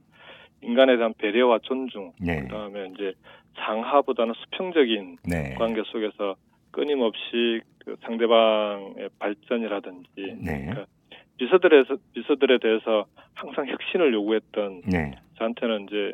인간에 0.61 0.97
대한 0.97 1.13
배려와 1.17 1.59
존중, 1.63 2.13
네, 2.21 2.41
그다음에 2.41 2.89
이제 2.93 3.13
상하보다는 3.57 4.33
수평적인 4.33 5.17
네, 5.29 5.55
관계 5.57 5.81
속에서 5.85 6.35
끊임없이 6.71 7.61
그 7.79 7.95
상대방의 8.01 9.09
발전이라든지 9.19 10.09
네, 10.39 10.65
그러니까 10.65 10.85
비서들에서 11.37 11.97
비서들에 12.13 12.59
대해서 12.59 13.05
항상 13.33 13.67
혁신을 13.67 14.13
요구했던 14.13 14.81
네. 14.91 15.11
저한테는 15.37 15.87
이제 15.87 16.13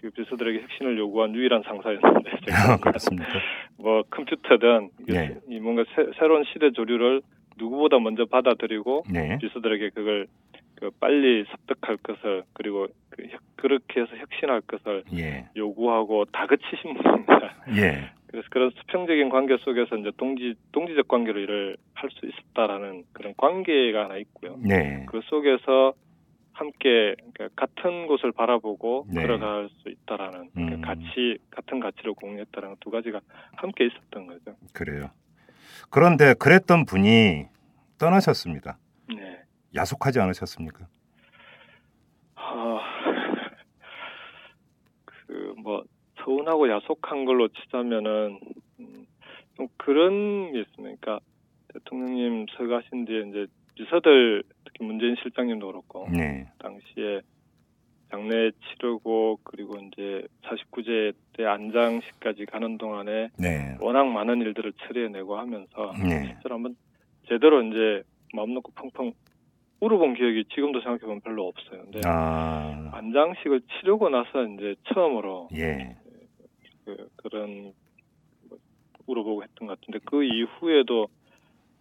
그 0.00 0.10
비서들에게 0.10 0.60
혁신을 0.62 0.98
요구한 0.98 1.34
유일한 1.34 1.62
상사였는데 1.62 2.30
제가 2.46 2.76
그렇습니까? 2.78 3.32
뭐 3.78 4.02
컴퓨터든 4.10 4.90
이게 5.00 5.12
네. 5.12 5.34
이 5.48 5.58
뭔가 5.60 5.84
새, 5.94 6.06
새로운 6.18 6.44
시대 6.52 6.70
조류를 6.72 7.22
누구보다 7.58 7.98
먼저 7.98 8.24
받아들이고 8.26 9.04
네, 9.10 9.38
비서들에게 9.40 9.90
그걸 9.90 10.26
그 10.74 10.90
빨리 11.00 11.44
습득할 11.50 11.96
것을 12.02 12.42
그리고 12.52 12.86
그 13.08 13.24
혁- 13.30 13.40
그렇게 13.56 14.02
해서 14.02 14.14
혁신할 14.14 14.60
것을 14.62 15.04
예, 15.16 15.46
요구하고 15.56 16.26
다그치신 16.26 16.94
분입니다. 16.94 17.54
예, 17.78 18.10
그래서 18.26 18.46
그런 18.50 18.70
수평적인 18.76 19.30
관계 19.30 19.56
속에서 19.56 19.96
이제 19.96 20.10
동지 20.18 20.54
동지적 20.72 21.08
관계로 21.08 21.40
일을 21.40 21.76
할 21.94 22.10
수 22.10 22.26
있었다라는 22.26 23.04
그런 23.14 23.32
관계가 23.38 24.04
하나 24.04 24.16
있고요. 24.18 24.56
네, 24.62 25.06
그 25.08 25.22
속에서 25.24 25.94
함께 26.56 27.14
그러니까 27.34 27.48
같은 27.54 28.06
곳을 28.06 28.32
바라보고 28.32 29.06
네. 29.12 29.20
걸어갈 29.20 29.68
수 29.68 29.90
있다라는 29.90 30.50
그 30.54 30.60
음. 30.60 30.80
가치 30.80 31.38
같은 31.50 31.80
가치를 31.80 32.14
공유했다라는 32.14 32.76
두 32.80 32.90
가지가 32.90 33.20
함께 33.56 33.86
있었던 33.86 34.26
거죠. 34.26 34.56
그래요. 34.72 35.10
그런데 35.90 36.32
그랬던 36.34 36.86
분이 36.86 37.44
떠나셨습니다. 37.98 38.78
네. 39.14 39.42
야속하지 39.74 40.18
않으셨습니까? 40.20 40.86
아, 42.36 42.80
그뭐 45.04 45.84
서운하고 46.24 46.70
야속한 46.70 47.26
걸로 47.26 47.48
치자면은 47.48 48.40
음, 48.80 49.06
좀 49.56 49.68
그런 49.76 50.52
게 50.52 50.60
있습니다. 50.60 50.96
그러니까 51.00 51.20
대통령님 51.74 52.46
서가신 52.56 53.04
뒤에 53.04 53.20
이제 53.28 53.46
비서들 53.76 54.42
특히 54.64 54.84
문재인 54.84 55.14
실장님도 55.22 55.66
그렇고 55.66 56.08
네, 56.10 56.48
당시에 56.58 57.20
장례 58.10 58.50
치르고 58.52 59.40
그리고 59.44 59.78
이제 59.78 60.26
49제 60.42 61.14
때 61.36 61.44
안장식까지 61.44 62.46
가는 62.46 62.78
동안에 62.78 63.30
네, 63.38 63.76
워낙 63.80 64.04
많은 64.04 64.40
일들을 64.40 64.72
처리해내고 64.72 65.38
하면서 65.38 65.92
네, 66.02 66.26
실제로 66.26 66.54
한번 66.56 66.76
제대로 67.28 67.62
이제 67.62 68.02
마음 68.34 68.54
놓고 68.54 68.72
펑펑 68.72 69.12
울어본 69.80 70.14
기억이 70.14 70.44
지금도 70.54 70.80
생각해보면 70.80 71.20
별로 71.20 71.46
없어요. 71.48 71.82
근데 71.82 72.00
아, 72.06 72.90
안장식을 72.92 73.60
치르고 73.60 74.08
나서 74.08 74.44
이제 74.44 74.74
처음으로 74.94 75.48
예, 75.54 75.96
그, 76.84 77.08
그런 77.16 77.74
뭐 78.48 78.58
울어보고 79.06 79.42
했던 79.42 79.68
것 79.68 79.78
같은데 79.78 79.98
그 80.06 80.24
이후에도 80.24 81.08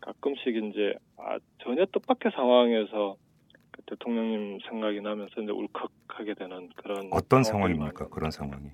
가끔씩 0.06 0.56
이제 0.56 0.94
아, 1.18 1.38
전혀 1.60 1.86
뜻밖의 1.86 2.32
상황에서 2.34 3.18
그 3.72 3.82
대통령님 3.84 4.60
생각이 4.70 5.02
나면서 5.02 5.42
이제 5.42 5.52
울컥하게 5.52 6.36
되는 6.36 6.70
그런 6.76 7.10
어떤 7.12 7.44
상황입니까? 7.44 8.08
그런 8.10 8.32
상황이. 8.32 8.70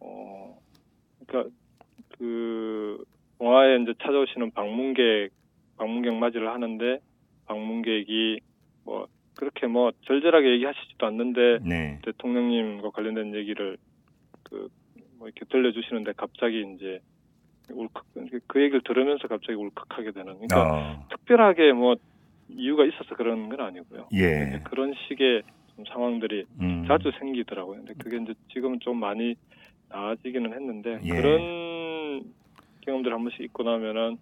어, 0.00 0.58
그러니까 1.26 1.54
그 2.18 3.04
동화에 3.38 3.78
이제 3.82 3.94
찾아오시는 4.02 4.50
방문객 4.52 5.30
방문객 5.76 6.14
맞이를 6.14 6.48
하는데 6.48 6.98
방문객이 7.46 8.40
뭐 8.84 9.06
그렇게 9.36 9.66
뭐 9.66 9.92
절절하게 10.06 10.52
얘기하시지도 10.54 11.06
않는데 11.06 11.58
네, 11.62 11.98
대통령님과 12.04 12.90
관련된 12.90 13.34
얘기를 13.34 13.78
그 14.42 14.68
뭐 15.22 15.28
이렇게 15.28 15.44
들려주시는데 15.44 16.14
갑자기 16.16 16.64
이제 16.74 16.98
울컥 17.74 18.04
그 18.46 18.60
얘기를 18.62 18.80
들으면서 18.84 19.28
갑자기 19.28 19.54
울컥하게 19.54 20.12
되는 20.12 20.34
그러니까 20.34 20.74
어, 20.74 21.06
특별하게 21.10 21.72
뭐 21.72 21.96
이유가 22.48 22.84
있어서 22.84 23.14
그런 23.16 23.48
건 23.48 23.60
아니고요. 23.60 24.08
예, 24.12 24.60
그런 24.64 24.94
식의 25.08 25.42
좀 25.74 25.84
상황들이 25.86 26.44
음, 26.60 26.84
자주 26.86 27.10
생기더라고요. 27.18 27.78
근데 27.78 27.94
그게 27.98 28.18
이제 28.18 28.34
지금은 28.52 28.80
좀 28.80 28.98
많이 28.98 29.34
나아지기는 29.88 30.52
했는데 30.52 31.00
예. 31.04 31.08
그런 31.14 32.24
경험들 32.82 33.12
한 33.12 33.20
번씩 33.22 33.40
있고 33.42 33.62
나면은 33.62 34.18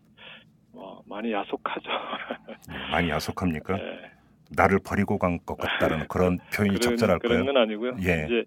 뭐 0.73 1.03
많이 1.07 1.33
야속하죠. 1.33 1.89
많이 2.93 3.09
야속합니까? 3.11 3.79
예. 3.79 4.11
나를 4.57 4.79
버리고 4.85 5.19
간 5.19 5.39
것 5.45 5.57
같다는 5.59 6.07
그런 6.09 6.39
표현이 6.55 6.79
그런, 6.79 6.97
적절할까요? 6.97 7.29
그런 7.29 7.47
건 7.47 7.57
아니고요. 7.57 7.97
예. 8.03 8.27
이제 8.27 8.45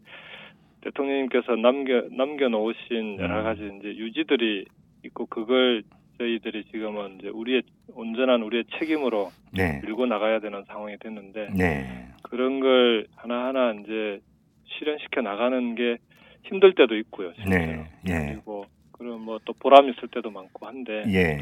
대통령님께서 0.82 1.56
남겨 1.56 2.04
남겨 2.12 2.50
놓으신 2.50 3.20
여러 3.20 3.40
음. 3.40 3.44
가지 3.44 3.62
이제 3.80 3.88
유지들이 3.96 4.66
있고 5.06 5.26
그걸 5.26 5.84
저희들이 6.18 6.66
지금은 6.72 7.18
이제 7.20 7.30
우리의 7.30 7.64
온전한 7.94 8.42
우리의 8.44 8.66
책임으로 8.80 9.32
네, 9.52 9.82
밀고 9.84 10.06
나가야 10.06 10.40
되는 10.40 10.64
상황이 10.68 10.96
됐는데 11.00 11.50
네, 11.58 12.08
그런 12.24 12.60
걸 12.60 13.08
하나하나 13.16 13.74
이제 13.74 14.22
실현시켜 14.66 15.22
나가는 15.22 15.76
게 15.76 15.98
힘들 16.44 16.74
때도 16.76 16.96
있고요. 16.98 17.34
실제로. 17.36 17.56
네, 17.66 17.86
예, 18.10 18.32
그리고 18.34 18.66
그런 18.92 19.22
뭐 19.22 19.40
또 19.46 19.54
보람 19.54 19.90
있을 19.90 20.08
때도 20.10 20.30
많고 20.30 20.66
한데 20.68 21.04
예, 21.08 21.38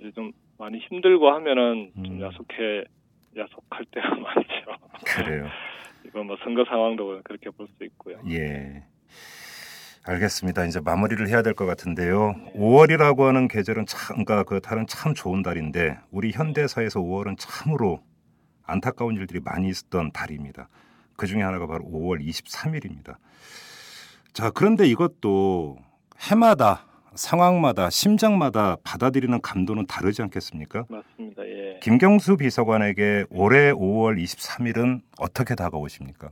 이제 0.00 0.10
좀 0.14 0.32
많이 0.58 0.78
힘들고 0.78 1.30
하면은 1.30 1.92
좀 2.04 2.14
음. 2.16 2.20
야속해 2.20 2.84
야속할 3.36 3.84
때가 3.90 4.08
많죠. 4.16 4.64
그래요. 5.04 5.46
이건 6.06 6.26
뭐 6.26 6.36
선거 6.42 6.64
상황도 6.64 7.20
그렇게 7.24 7.50
볼 7.50 7.66
수 7.76 7.84
있고요. 7.84 8.20
예. 8.30 8.82
알겠습니다. 10.06 10.66
이제 10.66 10.80
마무리를 10.80 11.26
해야 11.28 11.42
될 11.42 11.54
것 11.54 11.64
같은데요. 11.66 12.34
5월이라고 12.56 13.20
하는 13.22 13.48
계절은 13.48 13.86
참, 13.86 14.24
그러니까 14.24 14.42
그 14.42 14.60
달은 14.60 14.86
참 14.86 15.14
좋은 15.14 15.42
달인데 15.42 15.98
우리 16.10 16.30
현대사에서 16.32 17.00
5월은 17.00 17.36
참으로 17.38 18.02
안타까운 18.64 19.14
일들이 19.14 19.40
많이 19.40 19.68
있었던 19.68 20.12
달입니다. 20.12 20.68
그 21.16 21.26
중에 21.26 21.42
하나가 21.42 21.66
바로 21.66 21.84
5월 21.84 22.26
23일입니다. 22.26 23.16
자, 24.32 24.50
그런데 24.50 24.86
이것도 24.86 25.78
해마다 26.28 26.86
상황마다 27.14 27.88
심정마다 27.90 28.76
받아들이는 28.82 29.40
감도는 29.40 29.86
다르지 29.86 30.20
않겠습니까? 30.22 30.84
맞습니다. 30.88 31.42
예. 31.46 31.78
김경수 31.80 32.36
비서관에게 32.36 33.26
올해 33.30 33.72
5월 33.72 34.20
23일은 34.22 35.00
어떻게 35.18 35.54
다가오십니까? 35.54 36.30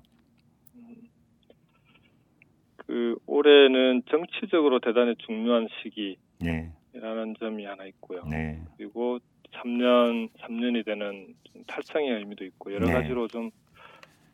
그 2.85 3.17
올해는 3.43 4.03
정치적으로 4.09 4.79
대단히 4.79 5.17
중요한 5.17 5.67
시기라는 5.83 6.73
네, 6.93 7.35
점이 7.41 7.65
하나 7.65 7.85
있고요. 7.87 8.23
네, 8.31 8.61
그리고 8.77 9.19
3년 9.53 10.31
3년이 10.39 10.85
되는 10.85 11.35
좀 11.45 11.65
탈상의 11.67 12.11
의미도 12.19 12.45
있고 12.45 12.73
여러 12.73 12.87
네. 12.87 12.93
가지로 12.93 13.27
좀 13.27 13.51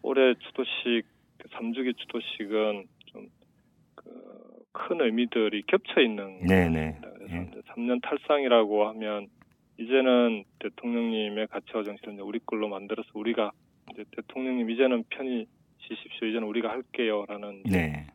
올해 0.03 0.35
추도식 0.35 1.07
3주기 1.39 1.97
추도식은 1.97 2.87
좀큰 3.07 5.01
의미들이 5.01 5.63
겹쳐 5.67 6.01
있는 6.01 6.41
네, 6.41 6.69
네. 6.69 6.99
그래서 7.01 7.35
예. 7.35 7.49
이제 7.51 7.61
3년 7.69 8.01
탈상이라고 8.03 8.89
하면 8.89 9.29
이제는 9.79 10.45
대통령님의 10.59 11.47
가치와 11.47 11.83
정신을 11.85 12.15
이제 12.15 12.23
우리 12.23 12.41
걸로 12.41 12.69
만들어서 12.69 13.09
우리가 13.15 13.53
이제 13.93 14.05
대통령님 14.17 14.69
이제는 14.71 15.05
편히 15.09 15.47
쉬십시오. 15.79 16.29
이제는 16.29 16.47
우리가 16.47 16.69
할게요라는 16.69 17.63
네, 17.65 18.07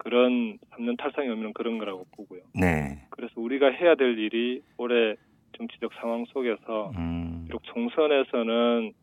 그런 0.00 0.58
3년 0.70 0.96
탈상의 0.98 1.28
의미는 1.28 1.52
그런 1.52 1.78
거라고 1.78 2.06
보고요. 2.12 2.40
네. 2.54 3.06
그래서 3.10 3.34
우리가 3.36 3.70
해야 3.70 3.94
될 3.94 4.18
일이 4.18 4.62
올해 4.78 5.14
정치적 5.56 5.92
상황 6.00 6.24
속에서 6.26 6.90
음, 6.96 7.44
비록 7.46 7.62
총선에서는 7.64 8.94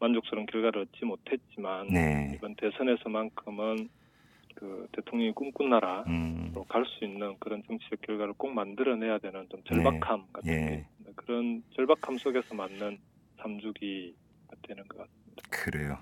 만족스러운 0.00 0.46
결과를 0.46 0.82
얻지 0.82 1.04
못했지만 1.04 1.88
네. 1.88 2.32
이번 2.34 2.54
대선에서만큼은 2.54 3.90
그 4.54 4.88
대통령이 4.92 5.32
꿈꾼 5.32 5.68
나라로 5.68 6.04
음, 6.06 6.54
갈수 6.68 7.04
있는 7.04 7.36
그런 7.38 7.62
정치적 7.66 8.00
결과를 8.00 8.32
꼭 8.38 8.54
만들어내야 8.54 9.18
되는 9.18 9.46
좀 9.50 9.62
절박함 9.64 10.24
같은 10.32 10.50
예. 10.50 10.86
그런 11.14 11.62
절박함 11.76 12.16
속에서 12.16 12.54
맞는 12.54 12.98
3주기가 13.38 14.14
되는 14.62 14.82
것 14.88 14.98
같습니다. 14.98 15.42
그래요. 15.50 15.98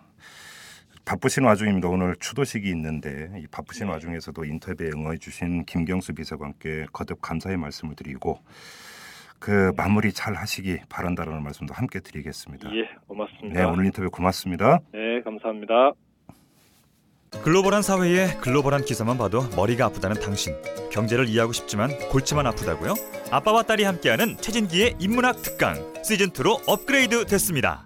바쁘신 1.07 1.45
와중입니다. 1.45 1.89
오늘 1.89 2.17
추도식이 2.19 2.69
있는데 2.71 3.31
이 3.39 3.47
바쁘신 3.47 3.87
네. 3.87 3.93
와중에서도 3.93 4.45
인터뷰에 4.45 4.91
응해 4.93 5.19
주신 5.19 5.65
김경수 5.65 6.15
비서관께 6.15 6.87
거듭 6.93 7.23
감사의 7.23 7.57
말씀을 7.57 7.95
드리고 7.95 8.41
그 9.39 9.73
마무리 9.77 10.13
잘 10.13 10.35
하시기 10.35 10.81
바란다라는 10.89 11.45
말씀도 11.45 11.75
함께 11.75 12.01
드리겠습니다. 12.01 12.69
예, 12.75 12.89
고맙습니다. 13.07 13.61
네, 13.61 13.65
오늘 13.65 13.87
인터뷰 13.87 14.11
고맙습니다. 14.11 14.81
네, 14.93 15.23
감사합니다. 15.23 15.93
글로벌한 17.45 17.83
사회에 17.83 18.39
글로벌한 18.41 18.85
기사만 18.85 19.17
봐도 19.17 19.43
머리가 19.55 19.85
아프다는 19.87 20.21
당신. 20.21 20.55
경제를 20.91 21.29
이해하고 21.29 21.53
싶지만 21.53 21.91
골치만 22.09 22.47
아프다고요? 22.47 22.95
아빠와 23.31 23.63
딸이 23.63 23.85
함께하는 23.85 24.39
최진기의 24.39 24.97
인문학 24.99 25.43
특강 25.43 25.75
시즌 26.03 26.31
2로 26.31 26.61
업그레이드 26.67 27.27
됐습니다. 27.27 27.86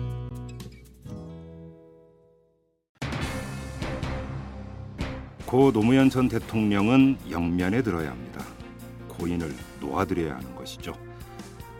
고 5.51 5.69
노무현 5.73 6.09
전 6.09 6.29
대통령은 6.29 7.17
영면에 7.29 7.81
들어야 7.81 8.11
합니다. 8.11 8.41
고인을 9.09 9.53
놓아드려야 9.81 10.37
하는 10.37 10.55
것이죠. 10.55 10.93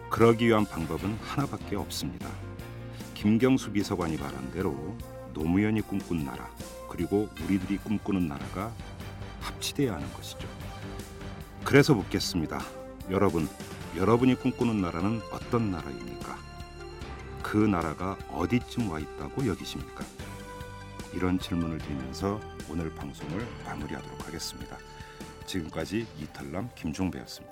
그러기 0.10 0.46
위한 0.46 0.66
방법은 0.66 1.18
하나밖에 1.22 1.78
없습니다. 1.78 2.30
김경수 3.14 3.72
비서관이 3.72 4.18
말한 4.18 4.52
대로 4.52 4.76
노무현이 5.34 5.84
꿈꾼 5.84 6.26
나라 6.26 6.50
그리고 6.90 7.30
우리들이 7.46 7.78
꿈꾸는 7.78 8.28
나라가 8.28 8.74
합치돼야 9.40 9.94
하는 9.94 10.12
것이죠. 10.16 10.50
그래서 11.64 11.94
묻겠습니다. 11.94 12.60
여러분, 13.10 13.48
여러분이 13.96 14.36
꿈꾸는 14.36 14.82
나라는 14.82 15.22
어떤 15.32 15.72
나라입니까? 15.72 16.38
그 17.42 17.56
나라가 17.56 18.18
어디쯤 18.34 18.92
와 18.92 19.00
있다고 19.00 19.48
여기십니까? 19.48 20.04
이런 21.14 21.40
질문을 21.40 21.78
드리면서 21.78 22.42
오늘 22.72 22.90
방송을 22.96 23.46
마무리하도록 23.66 24.26
하겠습니다. 24.26 24.78
지금까지 25.46 26.08
이탈남 26.22 26.70
김종배였습니다. 26.74 27.51